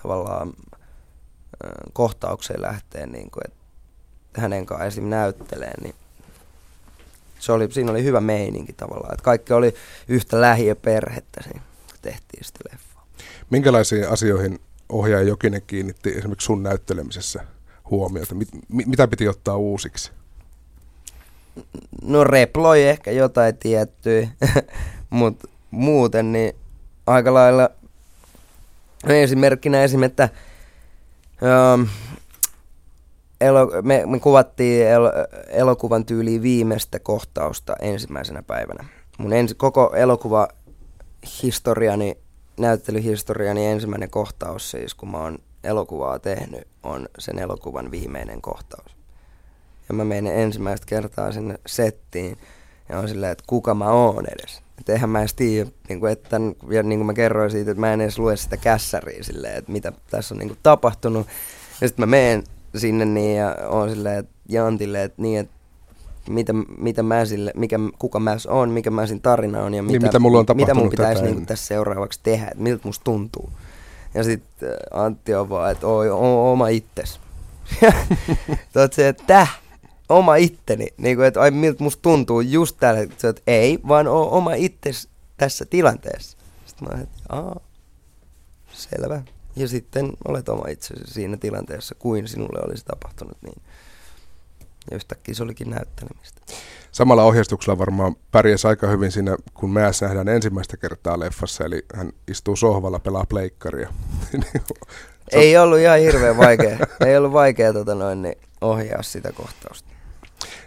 tavallaan 0.01 0.53
kohtaukseen 1.93 2.61
lähteen, 2.61 3.11
niin 3.11 3.31
kuin, 3.31 3.41
että 3.45 4.41
hänen 4.41 4.65
kanssaan 4.65 4.87
esim. 4.87 5.09
näyttelee, 5.09 5.73
niin 5.81 5.95
se 7.39 7.51
oli, 7.51 7.71
siinä 7.71 7.91
oli 7.91 8.03
hyvä 8.03 8.21
meininki 8.21 8.73
tavallaan, 8.73 9.13
että 9.13 9.23
kaikki 9.23 9.53
oli 9.53 9.75
yhtä 10.07 10.41
lähiöperhettä 10.41 11.43
siinä, 11.43 11.61
kun 11.87 11.97
tehtiin 12.01 12.43
sitä 12.43 12.59
leffaa. 12.71 13.07
Minkälaisiin 13.49 14.09
asioihin 14.09 14.59
ohjaaja 14.89 15.27
Jokinen 15.27 15.61
kiinnitti 15.67 16.09
esimerkiksi 16.09 16.45
sun 16.45 16.63
näyttelemisessä 16.63 17.45
huomiota? 17.89 18.35
Mit, 18.35 18.49
mitä 18.69 19.07
piti 19.07 19.27
ottaa 19.27 19.57
uusiksi? 19.57 20.11
No 22.01 22.23
reploi 22.23 22.83
ehkä 22.83 23.11
jotain 23.11 23.57
tiettyä, 23.57 24.27
mutta 25.09 25.47
muuten 25.71 26.31
niin 26.31 26.55
aika 27.07 27.33
lailla 27.33 27.69
esimerkkinä 29.07 29.83
esim. 29.83 30.03
että 30.03 30.29
um, 31.73 31.87
elo, 33.41 33.67
me, 33.81 34.03
me 34.05 34.19
kuvattiin 34.19 34.87
el, 34.87 35.03
elokuvan 35.47 36.05
tyyliin 36.05 36.41
viimeistä 36.41 36.99
kohtausta 36.99 37.75
ensimmäisenä 37.81 38.43
päivänä. 38.43 38.85
Mun 39.17 39.33
ensi, 39.33 39.55
koko 39.55 39.93
elokuva 39.95 40.47
historiani 41.43 42.17
näyttelyhistoriani 42.57 43.65
ensimmäinen 43.65 44.09
kohtaus 44.09 44.71
siis, 44.71 44.93
kun 44.93 45.11
mä 45.11 45.17
oon 45.17 45.37
elokuvaa 45.63 46.19
tehnyt, 46.19 46.67
on 46.83 47.09
sen 47.19 47.39
elokuvan 47.39 47.91
viimeinen 47.91 48.41
kohtaus. 48.41 48.94
Ja 49.89 49.95
mä 49.95 50.05
menen 50.05 50.39
ensimmäistä 50.39 50.85
kertaa 50.85 51.31
sinne 51.31 51.59
settiin 51.65 52.37
ja 52.89 52.99
on 52.99 53.07
silleen, 53.07 53.31
että 53.31 53.43
kuka 53.47 53.73
mä 53.73 53.91
oon 53.91 54.25
edes. 54.25 54.61
Että 54.79 54.93
eihän 54.93 55.09
mä 55.09 55.19
edes 55.19 55.33
tiedä, 55.33 55.69
niin 55.89 55.99
kuin, 55.99 56.11
että, 56.11 56.37
ja 56.69 56.83
niin 56.83 56.99
kuin 56.99 57.05
mä 57.05 57.13
kerroin 57.13 57.51
siitä, 57.51 57.71
että 57.71 57.81
mä 57.81 57.93
en 57.93 58.01
edes 58.01 58.19
lue 58.19 58.37
sitä 58.37 58.57
kässäriä 58.57 59.23
silleen, 59.23 59.57
että 59.57 59.71
mitä 59.71 59.91
tässä 60.11 60.35
on 60.35 60.39
niin 60.39 60.49
kuin 60.49 60.59
tapahtunut. 60.63 61.27
Ja 61.81 61.87
sitten 61.87 62.03
mä 62.03 62.09
menen 62.09 62.43
sinne 62.75 63.05
niin 63.05 63.37
ja 63.37 63.55
on 63.67 63.89
silleen, 63.89 64.19
että 64.19 64.31
Jantille, 64.49 65.03
että 65.03 65.21
niin, 65.21 65.39
että 65.39 65.55
mitä, 66.29 66.53
mitä 66.77 67.03
mä 67.03 67.25
sille, 67.25 67.51
mikä, 67.55 67.79
kuka 67.99 68.19
mä 68.19 68.37
on, 68.47 68.69
mikä 68.69 68.91
mä 68.91 69.07
sin 69.07 69.21
tarina 69.21 69.63
on 69.63 69.73
ja 69.73 69.81
niin, 69.81 69.91
mitä, 69.91 70.07
mitä, 70.07 70.19
mulla 70.19 70.39
on 70.39 70.45
mitä 70.53 70.73
mun 70.73 70.89
pitäisi 70.89 71.23
niin 71.23 71.45
tässä 71.45 71.65
seuraavaksi 71.65 72.19
tehdä, 72.23 72.47
että 72.47 72.63
miltä 72.63 72.81
musta 72.83 73.03
tuntuu. 73.03 73.49
Ja 74.13 74.23
sitten 74.23 74.69
äh, 74.69 75.03
Antti 75.03 75.35
on 75.35 75.49
vaan, 75.49 75.71
että 75.71 75.87
oi, 75.87 76.09
o, 76.09 76.51
oma 76.51 76.67
itses. 76.67 77.19
Tuot 78.73 78.93
se, 78.93 79.07
että 79.07 79.23
täh, 79.27 79.59
oma 80.09 80.35
itteni. 80.35 80.87
Niin 80.97 81.15
kuin, 81.15 81.27
että 81.27 81.41
ai, 81.41 81.51
miltä 81.51 81.83
musta 81.83 82.01
tuntuu 82.01 82.41
just 82.41 82.77
täällä. 82.79 83.01
että 83.01 83.41
ei, 83.47 83.79
vaan 83.87 84.07
o, 84.07 84.37
oma 84.37 84.53
itses 84.53 85.09
tässä 85.37 85.65
tilanteessa. 85.65 86.37
Sitten 86.65 86.87
mä 86.87 87.01
että 87.01 87.17
aa, 87.29 87.59
selvä. 88.71 89.21
Ja 89.55 89.67
sitten 89.67 90.11
olet 90.27 90.49
oma 90.49 90.67
itsesi 90.67 91.13
siinä 91.13 91.37
tilanteessa, 91.37 91.95
kuin 91.95 92.27
sinulle 92.27 92.59
olisi 92.65 92.85
tapahtunut. 92.85 93.37
Niin 93.41 93.61
ja 94.91 94.95
yhtäkkiä 94.95 95.35
se 95.35 95.43
olikin 95.43 95.69
näyttelemistä. 95.69 96.41
Samalla 96.91 97.23
ohjeistuksella 97.23 97.77
varmaan 97.77 98.15
pärjäs 98.31 98.65
aika 98.65 98.87
hyvin 98.87 99.11
siinä, 99.11 99.37
kun 99.53 99.69
me 99.69 99.81
nähdään 100.01 100.27
ensimmäistä 100.27 100.77
kertaa 100.77 101.19
leffassa, 101.19 101.65
eli 101.65 101.85
hän 101.95 102.11
istuu 102.27 102.55
sohvalla, 102.55 102.99
pelaa 102.99 103.25
pleikkaria. 103.29 103.93
Ei 105.31 105.57
ollut 105.57 105.79
ihan 105.79 105.99
hirveän 105.99 106.37
vaikea. 106.37 106.77
Ei 107.05 107.17
ollut 107.17 107.31
vaikea 107.31 107.73
tota 107.73 107.95
noin, 107.95 108.21
niin 108.21 108.35
ohjaa 108.61 109.03
sitä 109.03 109.31
kohtausta. 109.31 109.89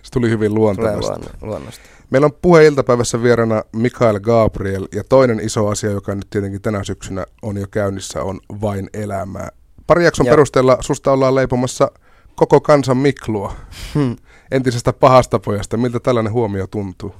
Se 0.09 0.13
tuli 0.13 0.31
hyvin 0.31 0.55
luontevasti. 0.55 1.31
luonnosta. 1.41 1.83
Meillä 2.11 2.25
on 2.25 2.39
puheiltapäivässä 2.43 3.23
vierana 3.23 3.63
Mikael 3.73 4.21
Gabriel, 4.21 4.89
ja 4.95 5.05
toinen 5.05 5.41
iso 5.41 5.69
asia, 5.69 5.91
joka 5.91 6.15
nyt 6.15 6.31
tietenkin 6.31 6.63
tänä 6.63 6.85
syksynä 6.85 7.27
on 7.43 7.57
jo 7.57 7.67
käynnissä, 7.71 8.23
on 8.23 8.41
Vain 8.61 8.91
elämää. 8.95 9.49
Pari 9.87 10.05
jakson 10.05 10.27
ja. 10.27 10.31
perusteella 10.31 10.79
susta 10.81 11.13
ollaan 11.13 11.35
leipomassa– 11.35 11.91
koko 12.39 12.61
kansan 12.61 12.97
Miklua, 12.97 13.57
hmm. 13.95 14.17
entisestä 14.51 14.93
pahasta 14.93 15.39
pojasta. 15.39 15.77
Miltä 15.77 16.01
tällainen 16.01 16.33
huomio 16.33 16.67
tuntuu? 16.67 17.15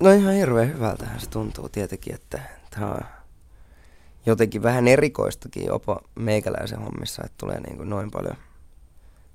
No 0.00 0.12
ihan 0.12 0.34
hirveän 0.34 0.68
hyvältä 0.68 1.06
se 1.18 1.30
tuntuu 1.30 1.68
tietenkin, 1.68 2.14
että 2.14 2.40
tämä 2.70 2.86
on 2.92 3.00
jotenkin 4.26 4.62
vähän 4.62 4.88
erikoistakin 4.88 5.66
jopa 5.66 6.00
meikäläisen 6.14 6.78
hommissa, 6.78 7.22
että 7.24 7.34
tulee 7.38 7.60
niin 7.60 7.76
kuin 7.76 7.90
noin 7.90 8.10
paljon 8.10 8.36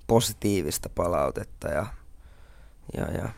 positiivista 0.08 0.90
palautetta 0.96 1.68
ja, 1.68 1.86
ja, 2.98 3.12
ja 3.12 3.30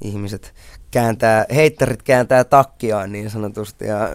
ihmiset 0.00 0.54
kääntää, 0.90 1.46
heittärit 1.54 2.02
kääntää 2.02 2.44
takkiaan 2.44 3.12
niin 3.12 3.30
sanotusti 3.30 3.84
ja 3.84 4.08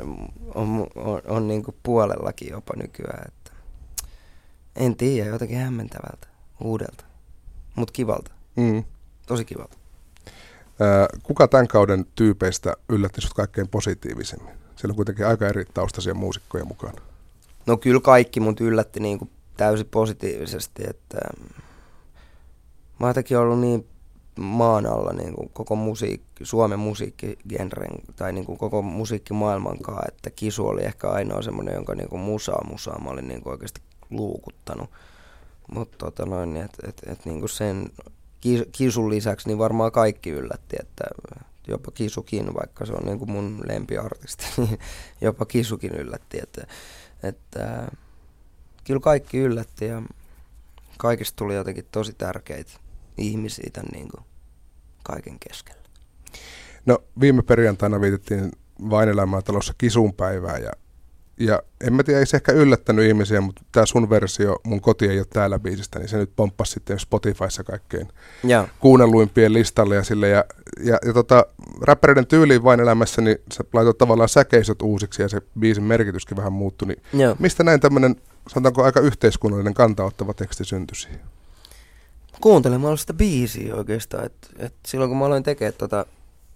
on, 0.55 0.87
on, 0.95 1.21
on 1.27 1.47
niin 1.47 1.63
kuin 1.63 1.75
puolellakin 1.83 2.49
jopa 2.49 2.73
nykyään. 2.75 3.23
Että 3.27 3.51
en 4.75 4.95
tiedä, 4.95 5.29
jotenkin 5.29 5.57
hämmentävältä, 5.57 6.27
uudelta, 6.61 7.03
mutta 7.75 7.91
kivalta. 7.91 8.31
Mm. 8.55 8.83
Tosi 9.27 9.45
kivalta. 9.45 9.77
kuka 11.23 11.47
tämän 11.47 11.67
kauden 11.67 12.05
tyypeistä 12.15 12.73
yllätti 12.89 13.21
sinut 13.21 13.33
kaikkein 13.33 13.67
positiivisemmin? 13.67 14.55
Siellä 14.75 14.91
on 14.91 14.95
kuitenkin 14.95 15.27
aika 15.27 15.47
eri 15.47 15.65
taustaisia 15.73 16.13
muusikkoja 16.13 16.65
mukana. 16.65 17.01
No 17.65 17.77
kyllä 17.77 18.01
kaikki 18.01 18.39
mut 18.39 18.61
yllätti 18.61 18.99
niin 18.99 19.19
kuin 19.19 19.31
täysin 19.57 19.87
positiivisesti, 19.91 20.83
että 20.87 21.19
mä 23.01 23.07
oon 23.07 23.41
ollut 23.41 23.59
niin 23.59 23.87
maan 24.39 24.85
alla 24.85 25.13
niin 25.13 25.33
kuin 25.33 25.49
koko 25.53 25.75
musiikki, 25.75 26.45
Suomen 26.45 26.79
musiikkigenren 26.79 27.91
tai 28.15 28.33
niin 28.33 28.45
kuin 28.45 28.57
koko 28.57 28.81
musiikkimaailman 28.81 29.79
kanssa, 29.79 30.05
että 30.07 30.29
Kisu 30.29 30.67
oli 30.67 30.83
ehkä 30.83 31.09
ainoa 31.09 31.41
semmoinen, 31.41 31.73
jonka 31.73 31.95
niin 31.95 32.09
kuin 32.09 32.21
musaa 32.21 32.63
musaa 32.69 32.99
mä 33.03 33.09
olin 33.09 33.27
niin 33.27 33.41
kuin 33.41 33.51
oikeasti 33.51 33.81
luukuttanut. 34.09 34.89
Mutta 35.73 35.97
tota 35.97 36.25
noin, 36.25 36.57
että 36.57 36.87
et, 36.89 37.01
et, 37.07 37.25
niin 37.25 37.39
kuin 37.39 37.49
sen 37.49 37.91
Kisun 38.71 39.09
lisäksi 39.09 39.47
niin 39.47 39.57
varmaan 39.57 39.91
kaikki 39.91 40.29
yllätti, 40.29 40.75
että 40.79 41.03
jopa 41.67 41.91
Kisukin, 41.91 42.53
vaikka 42.53 42.85
se 42.85 42.93
on 42.93 43.05
niin 43.05 43.19
kuin 43.19 43.31
mun 43.31 43.61
lempiartisti, 43.67 44.45
niin 44.57 44.79
jopa 45.21 45.45
Kisukin 45.45 45.91
yllätti, 45.91 46.39
että, 46.43 46.67
että 47.23 47.87
kyllä 48.83 48.99
kaikki 48.99 49.37
yllätti 49.37 49.85
ja 49.85 50.01
kaikista 50.97 51.35
tuli 51.35 51.55
jotenkin 51.55 51.85
tosi 51.91 52.13
tärkeitä 52.13 52.71
ihmisiä 53.21 53.69
tämän 53.73 53.89
niin 53.93 54.07
kuin 54.09 54.23
kaiken 55.03 55.39
keskellä. 55.39 55.81
No 56.85 57.03
viime 57.19 57.41
perjantaina 57.41 58.01
viitettiin 58.01 58.51
vain 58.89 59.09
elämää 59.09 59.41
talossa 59.41 59.73
kisunpäivää 59.77 60.57
ja, 60.57 60.71
ja 61.39 61.63
en 61.81 61.93
mä 61.93 62.03
tiedä, 62.03 62.19
ei 62.19 62.25
se 62.25 62.37
ehkä 62.37 62.51
yllättänyt 62.51 63.05
ihmisiä, 63.05 63.41
mutta 63.41 63.61
tämä 63.71 63.85
sun 63.85 64.09
versio, 64.09 64.55
mun 64.63 64.81
koti 64.81 65.07
ei 65.07 65.17
ole 65.17 65.27
täällä 65.29 65.59
biisistä, 65.59 65.99
niin 65.99 66.09
se 66.09 66.17
nyt 66.17 66.31
pomppasi 66.35 66.71
sitten 66.71 66.99
Spotifyssa 66.99 67.63
kaikkein 67.63 68.07
ja. 68.43 68.67
kuunnelluimpien 68.79 69.53
listalle 69.53 69.95
ja 69.95 70.03
sille. 70.03 70.29
Ja, 70.29 70.45
ja, 70.83 70.97
ja 71.05 71.13
tota, 71.13 71.45
räppäreiden 71.81 72.27
tyyliin 72.27 72.63
vain 72.63 72.79
elämässä, 72.79 73.21
niin 73.21 73.37
sä 73.53 73.63
laitoit 73.73 73.97
tavallaan 73.97 74.29
säkeisot 74.29 74.81
uusiksi 74.81 75.21
ja 75.21 75.29
se 75.29 75.41
biisin 75.59 75.83
merkityskin 75.83 76.37
vähän 76.37 76.53
muuttui. 76.53 76.87
Niin 76.87 76.99
mistä 77.39 77.63
näin 77.63 77.79
tämmöinen, 77.79 78.15
sanotaanko 78.47 78.83
aika 78.83 78.99
yhteiskunnallinen 78.99 79.73
kantaottava 79.73 80.33
teksti 80.33 80.65
syntyi 80.65 80.95
siihen? 80.95 81.21
Kuuntelemalla 82.41 82.97
sitä 82.97 83.13
biisiä 83.13 83.75
oikeastaan. 83.75 84.25
Et, 84.25 84.49
et 84.57 84.73
silloin 84.87 85.09
kun 85.09 85.17
mä 85.17 85.25
aloin 85.25 85.43
tekemään 85.43 85.73
tota 85.77 86.05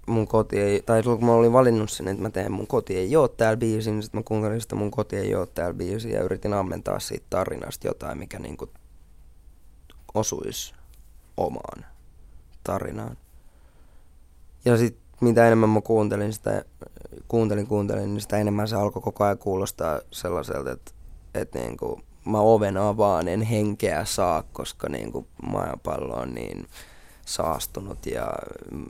mun 0.08 0.28
koti 0.28 0.60
ei, 0.60 0.82
tai 0.82 1.02
silloin 1.02 1.20
kun 1.20 1.28
mä 1.28 1.34
olin 1.34 1.54
valinnut 1.54 1.90
sinne, 1.90 2.12
että 2.12 2.24
mä 2.24 2.30
teen 2.30 2.52
mun 2.52 2.68
koti 2.68 2.98
ei 2.98 3.16
oo 3.16 3.28
täällä 3.28 3.58
biisin, 3.58 3.94
niin 3.94 4.04
sitten 4.04 4.20
mä 4.20 4.24
kuuntelin 4.24 4.62
sitä 4.62 4.76
mun 4.76 4.92
koti 4.92 5.16
ei 5.16 5.36
oo 5.36 5.46
täällä 5.46 5.74
biisiä 5.74 6.18
ja 6.18 6.24
yritin 6.24 6.54
ammentaa 6.54 7.00
siitä 7.00 7.26
tarinasta 7.30 7.88
jotain, 7.88 8.18
mikä 8.18 8.40
niinku 8.40 8.70
osuisi 10.14 10.74
omaan 11.38 11.86
tarinaan. 12.64 13.18
Ja 14.66 14.78
sitten 14.78 15.02
mitä 15.22 15.48
enemmän 15.48 15.70
mä 15.70 15.82
kuuntelin 15.82 16.34
sitä, 16.34 16.66
kuuntelin, 17.28 17.68
kuuntelin, 17.68 18.14
niin 18.14 18.22
sitä 18.22 18.38
enemmän 18.38 18.68
se 18.68 18.76
alkoi 18.76 19.02
koko 19.02 19.24
ajan 19.24 19.38
kuulostaa 19.38 20.00
sellaiselta, 20.12 20.72
että, 20.72 20.92
että 21.34 21.60
niinku 21.60 22.02
mä 22.26 22.40
oven 22.40 22.78
avaan, 22.78 23.28
en 23.28 23.42
henkeä 23.42 24.06
saa, 24.06 24.44
koska 24.54 24.90
niin 24.90 25.12
kuin 25.12 25.28
maapallo 25.52 26.14
on 26.14 26.34
niin 26.34 26.68
saastunut 27.26 28.06
ja 28.06 28.28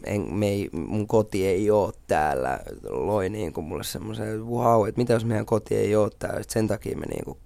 en, 0.03 0.33
me 0.33 0.47
ei, 0.47 0.69
mun 0.73 1.07
koti 1.07 1.47
ei 1.47 1.71
ole 1.71 1.93
täällä. 2.07 2.59
Loi 2.89 3.29
niin 3.29 3.53
kuin 3.53 3.65
mulle 3.65 3.83
semmoisen, 3.83 4.45
wow, 4.45 4.87
että 4.87 5.01
mitä 5.01 5.13
jos 5.13 5.25
meidän 5.25 5.45
koti 5.45 5.75
ei 5.75 5.95
ole 5.95 6.11
täällä, 6.19 6.39
että 6.39 6.53
sen 6.53 6.67
takia 6.67 6.97
me 6.97 7.05
niin 7.05 7.25
kuin 7.25 7.37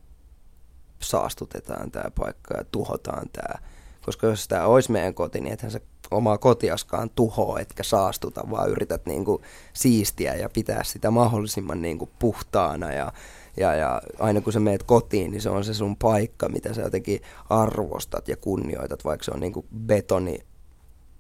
saastutetaan 1.00 1.92
tämä 1.92 2.12
paikka 2.20 2.58
ja 2.58 2.64
tuhotaan 2.72 3.30
tämä. 3.34 3.60
Koska 4.06 4.28
jos 4.28 4.48
tämä 4.48 4.66
olisi 4.66 4.92
meidän 4.92 5.14
koti, 5.14 5.42
niin 5.42 5.54
ethän 5.54 5.72
se 5.72 5.82
omaa 6.12 6.38
kotiaskaan 6.38 7.10
tuhoa, 7.10 7.60
etkä 7.60 7.84
saastuta, 7.84 8.42
vaan 8.52 8.70
yrität 8.70 9.06
niin 9.06 9.26
kuin 9.26 9.42
siistiä 9.74 10.36
ja 10.36 10.50
pitää 10.50 10.84
sitä 10.84 11.12
mahdollisimman 11.12 11.82
niin 11.82 11.98
kuin 11.98 12.12
puhtaana 12.20 12.92
ja 12.92 13.12
ja, 13.58 13.76
ja 13.76 14.02
aina 14.20 14.42
kun 14.42 14.54
sä 14.54 14.60
meet 14.60 14.84
kotiin, 14.84 15.32
niin 15.32 15.42
se 15.42 15.50
on 15.50 15.64
se 15.64 15.74
sun 15.74 15.96
paikka, 15.96 16.50
mitä 16.50 16.74
sä 16.74 16.82
jotenkin 16.82 17.22
arvostat 17.50 18.28
ja 18.28 18.38
kunnioitat, 18.38 19.06
vaikka 19.06 19.24
se 19.24 19.32
on 19.32 19.40
niin 19.40 19.54
kuin 19.54 19.66
betoni 19.86 20.40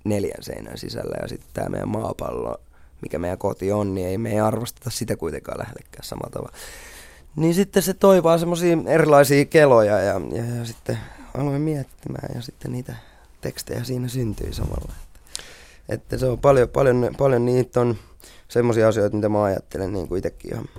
neljän 0.03 0.43
seinän 0.43 0.77
sisällä. 0.77 1.17
Ja 1.21 1.27
sitten 1.27 1.49
tämä 1.53 1.69
meidän 1.69 1.89
maapallo, 1.89 2.57
mikä 3.01 3.19
meidän 3.19 3.37
koti 3.37 3.71
on, 3.71 3.95
niin 3.95 4.07
ei 4.07 4.17
me 4.17 4.31
ei 4.31 4.39
arvosteta 4.39 4.89
sitä 4.89 5.15
kuitenkaan 5.17 5.59
lähellekään 5.59 6.03
samalla 6.03 6.29
tavalla. 6.29 6.57
Niin 7.35 7.53
sitten 7.53 7.83
se 7.83 7.93
toivaa 7.93 8.37
semmoisia 8.37 8.77
erilaisia 8.85 9.45
keloja 9.45 9.99
ja, 9.99 10.21
ja, 10.31 10.55
ja 10.57 10.65
sitten 10.65 10.97
aloin 11.37 11.61
miettimään 11.61 12.35
ja 12.35 12.41
sitten 12.41 12.71
niitä 12.71 12.95
tekstejä 13.41 13.83
siinä 13.83 14.07
syntyi 14.07 14.53
samalla. 14.53 14.93
Että, 14.93 15.19
että 15.89 16.17
se 16.17 16.25
on 16.25 16.39
paljon, 16.39 16.69
paljon, 16.69 17.15
paljon 17.17 17.45
niitä 17.45 17.81
on 17.81 17.95
semmoisia 18.47 18.87
asioita, 18.87 19.15
mitä 19.15 19.29
mä 19.29 19.43
ajattelen 19.43 19.93
niin 19.93 20.07
kuin 20.07 20.17
itsekin 20.17 20.53
ihan 20.53 20.69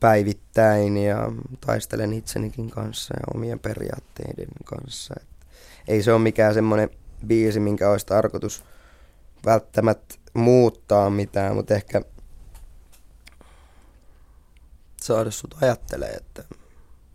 päivittäin 0.00 0.96
ja 0.96 1.32
taistelen 1.66 2.12
itsenikin 2.12 2.70
kanssa 2.70 3.14
ja 3.14 3.34
omien 3.34 3.58
periaatteiden 3.58 4.48
kanssa. 4.64 5.14
Et 5.20 5.28
ei 5.88 6.02
se 6.02 6.12
ole 6.12 6.22
mikään 6.22 6.54
semmoinen 6.54 6.90
biisi, 7.26 7.60
minkä 7.60 7.90
olisi 7.90 8.06
tarkoitus 8.06 8.64
välttämättä 9.44 10.14
muuttaa 10.34 11.10
mitään, 11.10 11.54
mutta 11.54 11.74
ehkä 11.74 12.02
saada 15.02 15.30
sut 15.30 15.56
ajattelee, 15.60 16.10
että 16.10 16.44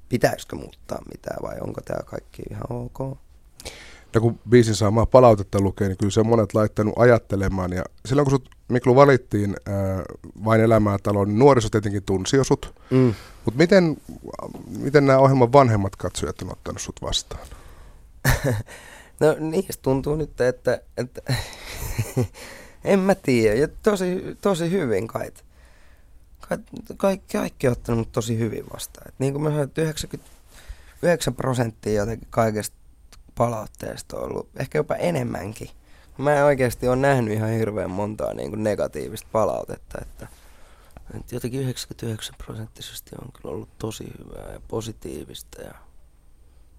pitäisikö 0.09 0.55
muuttaa 0.55 1.01
mitään 1.11 1.37
vai 1.41 1.57
onko 1.61 1.81
tämä 1.81 1.99
kaikki 2.05 2.43
ihan 2.51 2.65
ok. 2.69 3.17
Ja 4.13 4.21
kun 4.21 4.39
biisin 4.49 4.75
saamaa 4.75 5.05
palautetta 5.05 5.61
lukee, 5.61 5.87
niin 5.87 5.97
kyllä 5.97 6.11
se 6.11 6.19
on 6.19 6.27
monet 6.27 6.53
laittanut 6.53 6.93
ajattelemaan. 6.97 7.73
Ja 7.73 7.83
silloin 8.05 8.25
kun 8.25 8.31
sut 8.31 8.49
Miklu 8.67 8.95
valittiin 8.95 9.55
äh, 9.67 9.75
Vain 10.45 10.61
elämää 10.61 10.97
taloon, 11.03 11.27
niin 11.27 11.39
nuoriso 11.39 11.69
tietenkin 11.69 12.03
tunsi 12.03 12.35
jo 12.35 12.43
sut. 12.43 12.75
Mm. 12.89 13.13
Mutta 13.45 13.57
miten, 13.57 13.97
miten 14.79 15.05
nämä 15.05 15.19
ohjelman 15.19 15.53
vanhemmat 15.53 15.95
katsojat 15.95 16.41
on 16.41 16.51
ottanut 16.51 16.81
sut 16.81 17.01
vastaan? 17.01 17.47
no 19.19 19.35
niistä 19.39 19.81
tuntuu 19.81 20.15
nyt, 20.15 20.41
että, 20.41 20.81
että 20.97 21.21
en 22.83 22.99
mä 22.99 23.15
tiedä. 23.15 23.55
Ja 23.55 23.67
tosi, 23.83 24.37
tosi 24.41 24.71
hyvin 24.71 25.07
kai. 25.07 25.31
Ka- 26.49 26.57
kaikki, 26.97 27.37
kaikki 27.37 27.67
on 27.67 27.71
ottanut 27.71 28.11
tosi 28.11 28.37
hyvin 28.37 28.65
vastaan. 28.73 29.07
Et 29.07 29.15
niin 29.19 29.33
kuin 29.33 29.43
mä 29.43 29.49
sanoin, 29.49 29.67
että 29.67 29.81
99 29.81 31.33
prosenttia 31.33 31.93
jotenkin 31.93 32.27
kaikesta 32.31 32.76
palautteesta 33.37 34.17
on 34.17 34.23
ollut, 34.23 34.49
ehkä 34.59 34.79
jopa 34.79 34.95
enemmänkin. 34.95 35.69
Mä 36.17 36.35
en 36.35 36.43
oikeasti 36.43 36.87
ole 36.87 36.95
nähnyt 36.95 37.33
ihan 37.33 37.49
hirveän 37.49 37.91
montaa 37.91 38.33
niin 38.33 38.49
kuin 38.49 38.63
negatiivista 38.63 39.27
palautetta, 39.31 39.97
että, 40.01 40.27
jotenkin 41.31 41.61
99 41.61 42.35
prosenttisesti 42.45 43.11
on 43.21 43.31
kyllä 43.31 43.53
ollut 43.53 43.69
tosi 43.79 44.03
hyvää 44.19 44.53
ja 44.53 44.61
positiivista 44.67 45.61
ja 45.61 45.73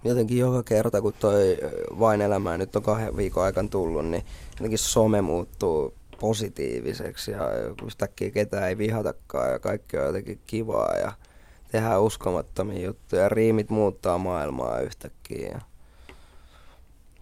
jotenkin 0.04 0.38
joka 0.38 0.62
kerta, 0.62 1.02
kun 1.02 1.12
toi 1.12 1.58
vain 1.98 2.20
elämää 2.20 2.58
nyt 2.58 2.76
on 2.76 2.82
kahden 2.82 3.16
viikon 3.16 3.44
aikana 3.44 3.68
tullut, 3.68 4.06
niin 4.06 4.24
jotenkin 4.50 4.78
some 4.78 5.22
muuttuu 5.22 5.94
positiiviseksi 6.20 7.30
ja 7.30 7.48
yhtäkkiä 7.86 8.30
ketään 8.30 8.68
ei 8.68 8.78
vihatakaan 8.78 9.52
ja 9.52 9.58
kaikki 9.58 9.98
on 9.98 10.06
jotenkin 10.06 10.40
kivaa 10.46 10.96
ja 10.96 11.12
tehdään 11.72 12.02
uskomattomia 12.02 12.86
juttuja. 12.86 13.28
Riimit 13.28 13.70
muuttaa 13.70 14.18
maailmaa 14.18 14.80
yhtäkkiä. 14.80 15.48
Ja 15.48 15.60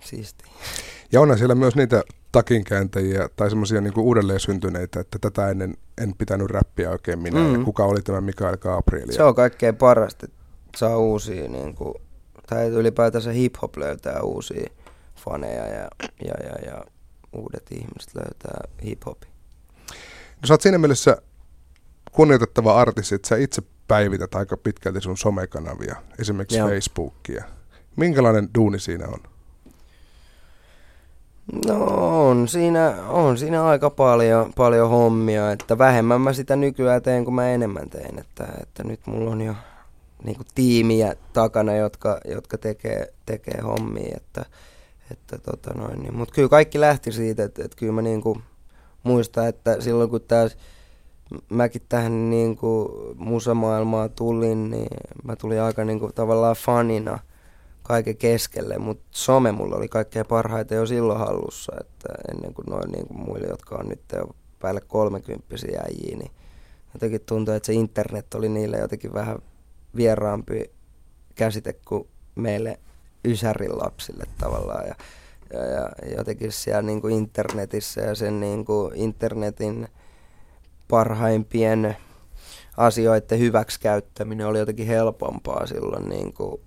Siisti. 0.07 0.45
Ja 1.13 1.21
onhan 1.21 1.39
siellä 1.39 1.55
myös 1.55 1.77
niitä 1.77 2.03
takinkääntäjiä 2.33 3.29
tai 3.37 3.51
semmoisia 3.51 3.81
niin 3.81 3.99
uudelleen 3.99 4.41
syntyneitä, 4.41 5.01
että 5.01 5.19
tätä 5.21 5.51
ennen 5.51 5.77
en 6.03 6.15
pitänyt 6.19 6.51
räppiä 6.51 6.91
oikein 6.91 7.19
minä. 7.19 7.57
Mm. 7.57 7.65
kuka 7.65 7.85
oli 7.85 8.03
tämä 8.03 8.21
Mikael 8.21 8.57
Gabriel? 8.57 9.13
Se 9.13 9.23
on 9.23 9.35
kaikkein 9.35 9.77
parasta, 9.77 10.27
että 10.27 10.39
saa 10.77 10.99
uusia, 10.99 11.49
niin 11.49 11.75
kuin, 11.75 11.95
tai 12.47 12.69
ylipäätänsä 12.69 13.31
hip-hop 13.31 13.77
löytää 13.77 14.21
uusia 14.23 14.71
faneja 15.17 15.67
ja, 15.67 15.89
ja, 16.25 16.35
ja, 16.45 16.71
ja 16.71 16.85
uudet 17.33 17.67
ihmiset 17.71 18.15
löytää 18.15 18.61
hip-hopin. 18.85 19.31
No 20.43 20.47
sä 20.47 20.55
oot 20.55 20.61
siinä 20.61 20.79
mielessä 20.79 21.17
kunnioitettava 22.13 22.81
artisti, 22.81 23.15
että 23.15 23.29
sä 23.29 23.37
itse 23.37 23.63
päivität 23.89 24.35
aika 24.35 24.57
pitkälti 24.57 25.01
sun 25.01 25.17
somekanavia, 25.17 25.97
esimerkiksi 26.19 26.59
Joo. 26.59 26.69
Facebookia. 26.69 27.45
Minkälainen 27.97 28.49
duuni 28.55 28.79
siinä 28.79 29.07
on? 29.07 29.36
No 31.67 31.85
on 32.29 32.49
siinä, 32.49 32.95
on 33.09 33.39
siinä 33.39 33.65
aika 33.65 33.91
paljon, 33.91 34.53
paljon 34.57 34.91
hommia, 34.91 35.53
että 35.53 35.79
vähemmän 35.79 36.21
mä 36.21 36.33
sitä 36.33 36.57
nykyään 36.57 37.03
teen 37.03 37.25
kuin 37.25 37.35
mä 37.35 37.51
enemmän 37.51 37.91
teen, 37.91 38.19
että, 38.19 38.49
että 38.63 38.85
nyt 38.85 39.01
mulla 39.07 39.31
on 39.31 39.41
jo 39.41 39.55
niin 40.25 40.37
kuin 40.37 40.47
tiimiä 40.55 41.17
takana, 41.33 41.77
jotka, 41.77 42.21
jotka 42.25 42.59
tekee, 42.59 43.13
tekee 43.27 43.61
hommia, 43.61 44.17
että, 44.17 44.45
että 45.11 45.39
tota 45.39 45.75
noin, 45.75 46.03
niin. 46.03 46.17
mutta 46.17 46.35
kyllä 46.35 46.49
kaikki 46.49 46.81
lähti 46.81 47.13
siitä, 47.13 47.45
että, 47.45 47.65
että 47.65 47.77
kyllä 47.77 47.93
mä 47.93 48.03
niin 48.03 48.23
kuin 48.23 48.43
muistan, 49.03 49.49
että 49.49 49.81
silloin 49.81 50.11
kun 50.11 50.21
tää, 50.21 50.49
mäkin 51.49 51.83
tähän 51.89 52.31
niin 52.31 52.59
musamaailmaan 53.17 54.11
tulin, 54.11 54.71
niin 54.71 54.89
mä 55.25 55.37
tulin 55.37 55.61
aika 55.61 55.85
niin 55.85 56.01
kuin 56.01 56.15
tavallaan 56.15 56.57
fanina– 56.57 57.19
kaiken 57.87 58.17
keskelle, 58.17 58.79
mutta 58.79 59.05
some 59.11 59.53
mulla 59.53 59.77
oli 59.77 59.89
kaikkein 59.89 60.27
parhaita 60.27 60.75
jo 60.75 60.87
silloin 60.87 61.19
hallussa, 61.19 61.73
että 61.81 62.09
ennen 62.35 62.55
kuin 62.55 62.67
noin 62.67 62.93
niin 62.93 63.07
kuin 63.07 63.21
muille, 63.21 63.47
jotka 63.47 63.77
on 63.77 63.89
nyt 63.89 64.03
jo 64.13 64.37
päälle 64.59 64.81
kolmekymppisiä 64.81 65.81
äijiä, 65.81 66.17
niin 66.17 66.31
jotenkin 66.95 67.21
tuntuu, 67.27 67.55
että 67.55 67.67
se 67.67 67.73
internet 67.73 68.35
oli 68.35 68.49
niille 68.49 68.77
jotenkin 68.77 69.15
vähän 69.15 69.39
vieraampi 69.97 70.71
käsite 71.35 71.73
kuin 71.73 72.09
meille 72.35 72.79
Ysärin 73.25 73.79
lapsille 73.79 74.25
tavallaan. 74.39 74.87
Ja, 74.87 74.95
ja, 75.53 75.61
ja 75.69 76.17
jotenkin 76.17 76.53
siellä 76.53 76.83
niin 76.83 77.01
kuin 77.01 77.15
internetissä 77.15 78.01
ja 78.01 78.15
sen 78.15 78.41
niin 78.41 78.65
kuin 78.65 78.97
internetin 78.97 79.89
parhaimpien 80.89 81.97
asioiden 82.77 83.39
hyväksikäyttäminen 83.39 84.47
oli 84.47 84.59
jotenkin 84.59 84.87
helpompaa 84.87 85.67
silloin 85.67 86.09
niin 86.09 86.33
kuin 86.33 86.61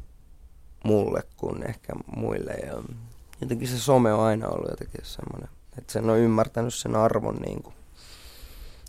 mulle 0.83 1.23
kuin 1.37 1.63
ehkä 1.69 1.93
muille. 2.15 2.51
Ja 2.51 2.83
jotenkin 3.41 3.67
se 3.67 3.79
some 3.79 4.13
on 4.13 4.19
aina 4.19 4.47
ollut 4.47 4.69
jotenkin 4.69 5.01
semmoinen, 5.03 5.49
että 5.77 5.93
sen 5.93 6.09
on 6.09 6.17
ymmärtänyt 6.17 6.73
sen 6.73 6.95
arvon 6.95 7.35
niin 7.35 7.63
kuin 7.63 7.75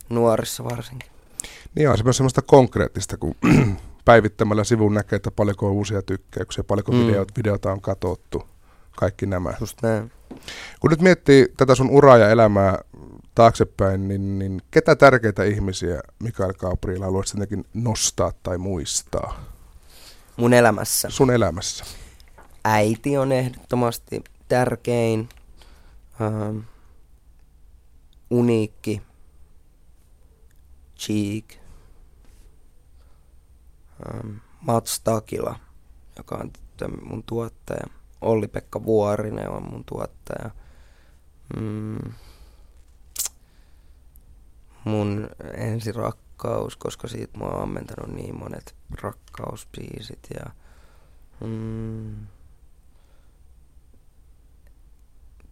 nuorissa 0.08 0.64
varsinkin. 0.64 1.10
Niin 1.74 1.90
on 1.90 1.98
se 1.98 2.04
myös 2.04 2.16
semmoista 2.16 2.42
konkreettista, 2.42 3.16
kun 3.16 3.34
päivittämällä 4.04 4.64
sivun 4.64 4.94
näkee, 4.94 5.16
että 5.16 5.30
paljonko 5.30 5.66
on 5.66 5.72
uusia 5.72 6.02
tykkäyksiä, 6.02 6.64
paljonko 6.64 6.92
mm. 6.92 6.98
videot, 6.98 7.28
videota 7.36 7.72
on 7.72 7.80
katsottu, 7.80 8.42
kaikki 8.96 9.26
nämä. 9.26 9.54
Just 9.60 9.82
näin. 9.82 10.12
Kun 10.80 10.90
nyt 10.90 11.00
miettii 11.00 11.48
tätä 11.56 11.74
sun 11.74 11.90
uraa 11.90 12.18
ja 12.18 12.30
elämää 12.30 12.78
taaksepäin, 13.34 14.08
niin, 14.08 14.38
niin 14.38 14.62
ketä 14.70 14.96
tärkeitä 14.96 15.44
ihmisiä 15.44 16.00
Mikael 16.18 16.52
Gabriel 16.52 17.02
haluat 17.02 17.26
jotenkin 17.34 17.66
nostaa 17.74 18.32
tai 18.42 18.58
muistaa? 18.58 19.44
Mun 20.40 20.52
elämässä. 20.52 21.10
Sun 21.10 21.30
elämässä. 21.30 21.84
Äiti 22.64 23.16
on 23.18 23.32
ehdottomasti 23.32 24.24
tärkein, 24.48 25.28
ähm, 26.20 26.58
uniikki, 28.30 29.02
Cheek, 30.98 31.44
ähm, 34.06 34.36
Mats 34.60 35.00
Takila, 35.00 35.58
joka 36.16 36.36
on 36.36 36.50
mun 37.02 37.22
tuottaja. 37.22 37.86
Olli-Pekka 38.20 38.84
Vuorinen 38.84 39.50
on 39.50 39.70
mun 39.70 39.84
tuottaja. 39.84 40.50
Mm. 41.56 42.12
Mun 44.84 45.28
ensirakkaus, 45.54 46.29
koska 46.78 47.08
siitä 47.08 47.38
mua 47.38 47.48
on 47.48 47.62
ammentanut 47.62 48.14
niin 48.14 48.38
monet 48.38 48.74
rakkauspiisit 49.02 50.28
ja 50.34 50.50
mm, 51.46 52.26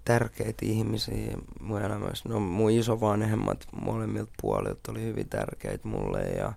tärkeitä 0.05 0.67
ihmisiä 0.67 1.37
mun 1.61 1.83
elämässä. 1.83 2.29
No 2.29 2.41
mun 2.41 2.71
isovanhemmat 2.71 3.67
molemmilta 3.73 4.33
puolilta 4.43 4.93
oli 4.93 5.03
hyvin 5.03 5.29
tärkeitä 5.29 5.89
mulle 5.89 6.23
ja 6.23 6.53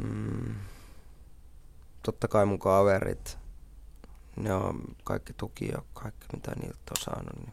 mm, 0.00 0.54
totta 2.02 2.28
kai 2.28 2.46
mun 2.46 2.58
kaverit, 2.58 3.38
ne 4.36 4.54
on 4.54 4.82
kaikki 5.04 5.32
tuki 5.32 5.68
ja 5.68 5.82
kaikki 5.94 6.26
mitä 6.32 6.52
niiltä 6.54 6.90
on 6.90 7.02
saanut, 7.04 7.36
niin 7.36 7.52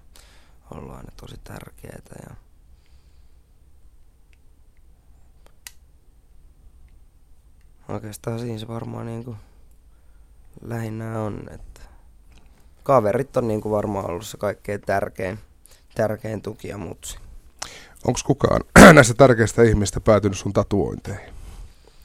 ollut 0.72 0.96
aina 0.96 1.12
tosi 1.22 1.36
tärkeitä 1.44 2.16
ja 2.30 2.36
oikeastaan 7.92 8.40
siinä 8.40 8.58
se 8.58 8.68
varmaan 8.68 9.06
niin 9.06 9.24
kuin 9.24 9.38
lähinnä 10.62 11.22
on, 11.22 11.42
että 11.52 11.82
kaverit 12.84 13.38
on 13.38 13.48
niin 13.48 13.62
kuin 13.62 13.72
varmaan 13.72 14.10
ollut 14.10 14.26
se 14.26 14.38
kaikkein 14.38 14.82
tärkein, 14.82 15.40
tärkein 15.96 16.42
tuki 16.42 16.68
ja 16.68 16.78
mutsi. 16.78 17.18
Onko 18.08 18.20
kukaan 18.26 18.62
näistä 18.94 19.14
tärkeistä 19.14 19.64
ihmistä 19.64 20.00
päätynyt 20.00 20.38
sun 20.38 20.54
tatuointeihin? 20.54 21.34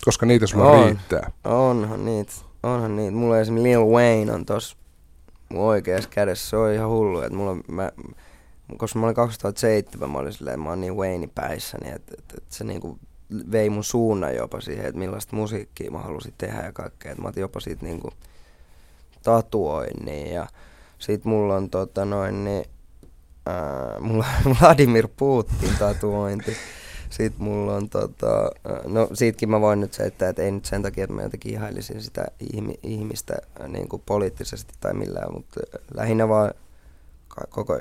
Koska 0.05 0.27
niitä 0.27 0.46
sulla 0.46 0.70
on, 0.70 0.87
riittää. 0.87 1.31
Onhan 1.44 2.05
niitä. 2.05 2.33
Onhan 2.62 2.96
niitä. 2.96 3.16
Mulla 3.16 3.40
esimerkiksi 3.40 3.68
Lil 3.68 3.87
Wayne 3.87 4.33
on 4.33 4.46
tossa 4.46 4.77
mun 5.49 5.64
oikeassa 5.64 6.11
kädessä. 6.11 6.51
Se 6.51 6.57
on 6.57 6.72
ihan 6.72 6.88
hullu, 6.88 7.20
että 7.20 7.35
mulla, 7.35 7.57
mä, 7.68 7.92
koska 8.77 8.99
mä 8.99 9.07
olin 9.07 9.16
2007, 9.16 10.11
mä 10.11 10.18
olin 10.18 10.33
silleen, 10.33 10.61
mä 10.61 10.68
oon 10.68 10.81
niin 10.81 10.96
Wayne 10.96 11.29
päissäni, 11.35 11.90
että, 11.90 12.14
että, 12.18 12.35
että 12.38 12.57
se 12.57 12.64
niinku 12.64 12.99
vei 13.53 13.71
mun 13.71 13.85
suunnan 13.85 14.35
jopa 14.35 14.61
siihen, 14.61 14.87
että 14.87 14.99
millaista 14.99 15.37
musiikkia 15.37 15.91
mä 15.91 15.99
halusin 15.99 16.35
tehdä 16.39 16.62
ja 16.62 16.73
kaikkea. 16.73 17.12
Että 17.12 17.23
mä 17.23 17.29
otin 17.29 17.41
jopa 17.41 17.61
siitä 17.61 17.87
niinku 17.87 18.11
tatuoinnin 19.23 20.33
ja 20.33 20.47
sit 20.99 21.25
mulla 21.25 21.57
on 21.57 21.71
tota 21.71 22.05
noin 22.05 22.45
niin, 22.45 22.65
ää, 23.47 24.01
mulla 24.01 24.27
on 24.47 24.57
Vladimir 24.61 25.09
Putin 25.17 25.77
tatuointi. 25.79 26.57
Sitten 27.11 27.43
mulla 27.45 27.75
on 27.75 27.89
tota, 27.89 28.51
no 28.85 29.09
siitäkin 29.12 29.51
mä 29.51 29.61
voin 29.61 29.81
nyt 29.81 29.93
se, 29.93 30.03
että, 30.03 30.29
että 30.29 30.43
ei 30.43 30.51
nyt 30.51 30.65
sen 30.65 30.83
takia, 30.83 31.05
että 31.05 31.17
mä 31.17 31.23
jotenkin 31.23 31.53
ihailisin 31.53 32.03
sitä 32.03 32.25
ihmistä 32.83 33.35
niin 33.69 33.89
kuin 33.89 34.03
poliittisesti 34.07 34.75
tai 34.81 34.95
millään, 34.95 35.33
mutta 35.33 35.61
lähinnä 35.95 36.29
vaan 36.29 36.55
koko, 37.49 37.79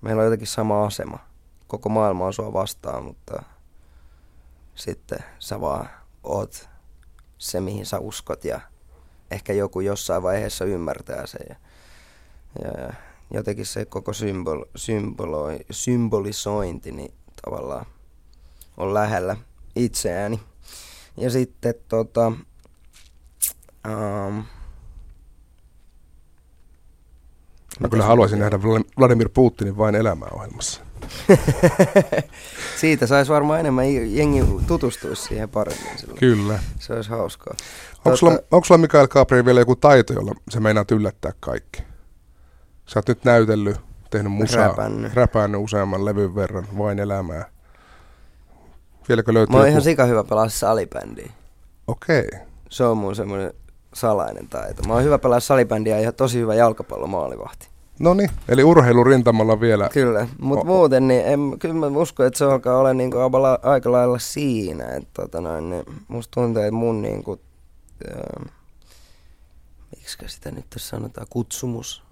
meillä 0.00 0.20
on 0.20 0.26
jotenkin 0.26 0.48
sama 0.48 0.86
asema. 0.86 1.18
Koko 1.66 1.88
maailma 1.88 2.26
on 2.26 2.32
sua 2.32 2.52
vastaan, 2.52 3.04
mutta 3.04 3.42
sitten 4.74 5.18
sä 5.38 5.60
vaan 5.60 5.88
oot 6.22 6.68
se, 7.38 7.60
mihin 7.60 7.86
sä 7.86 7.98
uskot 7.98 8.44
ja 8.44 8.60
ehkä 9.30 9.52
joku 9.52 9.80
jossain 9.80 10.22
vaiheessa 10.22 10.64
ymmärtää 10.64 11.26
sen. 11.26 11.46
Ja, 11.48 11.56
ja 12.64 12.92
jotenkin 13.30 13.66
se 13.66 13.84
koko 13.84 14.12
symbol, 14.12 14.64
symboloi, 14.76 15.58
symbolisointi 15.70 16.92
niin 16.92 17.14
tavallaan 17.42 17.86
on 18.76 18.94
lähellä 18.94 19.36
itseäni. 19.76 20.40
Ja 21.16 21.30
sitten 21.30 21.74
tota... 21.88 22.26
Um, 23.88 24.44
Mä 27.80 27.88
kyllä 27.88 28.04
haluaisin 28.04 28.38
nähdä 28.38 28.62
Vladimir 28.98 29.28
Putinin 29.28 29.76
vain 29.76 29.94
elämäohjelmassa. 29.94 30.80
Siitä 32.80 33.06
saisi 33.06 33.32
varmaan 33.32 33.60
enemmän 33.60 34.14
jengi 34.14 34.44
tutustuisi 34.66 35.22
siihen 35.22 35.48
paremmin 35.48 35.98
silloin. 35.98 36.18
Kyllä. 36.18 36.58
Se 36.78 36.92
olisi 36.92 37.10
hauskaa. 37.10 37.54
Onko 38.04 38.16
sulla, 38.16 38.38
onko 38.50 38.64
sulla 38.64 38.78
Mikael 38.78 39.08
Gabriel 39.08 39.44
vielä 39.44 39.60
joku 39.60 39.76
taito, 39.76 40.12
jolla 40.12 40.32
se 40.50 40.60
meinaa 40.60 40.84
yllättää 40.92 41.32
kaikki? 41.40 41.82
Sä 42.86 42.98
oot 42.98 43.08
nyt 43.08 43.24
näytellyt, 43.24 43.76
tehnyt 44.10 44.32
musaa, 44.32 44.68
räpännyt, 44.68 45.14
räpännyt 45.14 45.60
useamman 45.60 46.04
levyn 46.04 46.34
verran, 46.34 46.66
vain 46.78 46.98
elämää. 46.98 47.44
Vieläkö 49.08 49.34
löytyy 49.34 49.52
Mä 49.52 49.56
oon 49.56 49.66
joku... 49.66 49.70
ihan 49.70 49.82
sika 49.82 50.04
hyvä 50.04 50.24
pelaa 50.24 50.48
salibändiä. 50.48 51.32
Okei. 51.86 52.24
Okay. 52.32 52.40
Se 52.70 52.84
on 52.84 52.96
mun 52.96 53.16
semmoinen 53.16 53.52
salainen 53.94 54.48
taito. 54.48 54.82
Mä 54.82 54.94
oon 54.94 55.04
hyvä 55.04 55.18
pelaa 55.18 55.40
salibändiä 55.40 56.00
ja 56.00 56.12
tosi 56.12 56.38
hyvä 56.38 56.54
jalkapallomaalivahti. 56.54 57.69
No 58.00 58.14
niin, 58.14 58.30
eli 58.48 58.64
urheilurintamalla 58.64 59.60
vielä. 59.60 59.88
Kyllä, 59.92 60.28
mutta 60.38 60.66
muuten 60.66 61.08
niin 61.08 61.26
en, 61.26 61.58
kyllä 61.58 61.74
mä 61.74 61.86
uskon, 61.86 62.26
että 62.26 62.38
se 62.38 62.44
alkaa 62.44 62.78
olla 62.78 62.94
niinku 62.94 63.16
aika 63.62 63.92
lailla 63.92 64.18
siinä. 64.18 64.84
Että 64.84 65.10
tota 65.12 65.40
noin, 65.40 65.70
niin 65.70 65.84
musta 66.08 66.30
tuntuu, 66.34 66.62
että 66.62 66.72
mun 66.72 67.02
niinku, 67.02 67.40
äh, 68.08 68.52
miksi 69.96 70.18
sitä 70.26 70.50
nyt 70.50 70.66
sanotaan, 70.76 71.26
kutsumus 71.30 72.02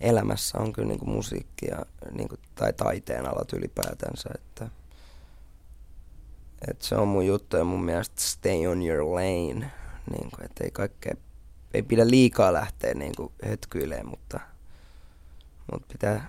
elämässä 0.00 0.58
on 0.58 0.72
kyllä 0.72 0.88
niinku 0.88 1.06
musiikki 1.06 1.66
ja, 1.66 1.86
niinku, 2.12 2.36
tai 2.54 2.72
taiteen 2.72 3.26
alat 3.26 3.52
ylipäätänsä. 3.52 4.30
Että, 4.34 4.68
että 6.68 6.86
se 6.86 6.94
on 6.94 7.08
mun 7.08 7.26
juttu 7.26 7.56
ja 7.56 7.64
mun 7.64 7.84
mielestä 7.84 8.20
stay 8.20 8.66
on 8.66 8.82
your 8.82 9.14
lane. 9.14 9.70
Niinku, 10.10 10.36
että 10.42 10.64
ei 10.64 10.70
kaikkea, 10.70 11.14
ei 11.74 11.82
pidä 11.82 12.10
liikaa 12.10 12.52
lähteä 12.52 12.94
niinku 12.94 13.32
hötkyilemään, 13.42 14.08
mutta– 14.08 14.40
mutta 15.72 15.86
pitää 15.92 16.28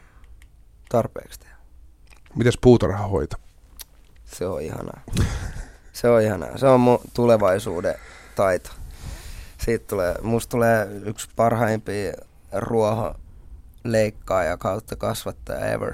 tarpeeksi 0.89 1.39
tehdä. 1.39 1.56
Mites 2.36 2.58
puutarhahoito? 2.62 3.36
Se 4.26 4.47
on 4.47 4.62
ihanaa. 4.62 5.02
Se 5.93 6.10
on 6.10 6.21
ihanaa. 6.21 6.58
Se 6.58 6.67
on 6.67 6.80
mun 6.80 7.00
tulevaisuuden 7.13 7.95
taito. 8.36 8.69
Siitä 9.58 9.86
tulee, 9.88 10.15
musta 10.21 10.52
tulee 10.52 10.88
yksi 11.06 11.30
parhaimpia 11.36 12.13
ruoho 12.52 13.15
leikkaa 13.84 14.43
ja 14.43 14.58
kautta 14.58 14.95
kasvattaja 14.95 15.65
ever. 15.65 15.93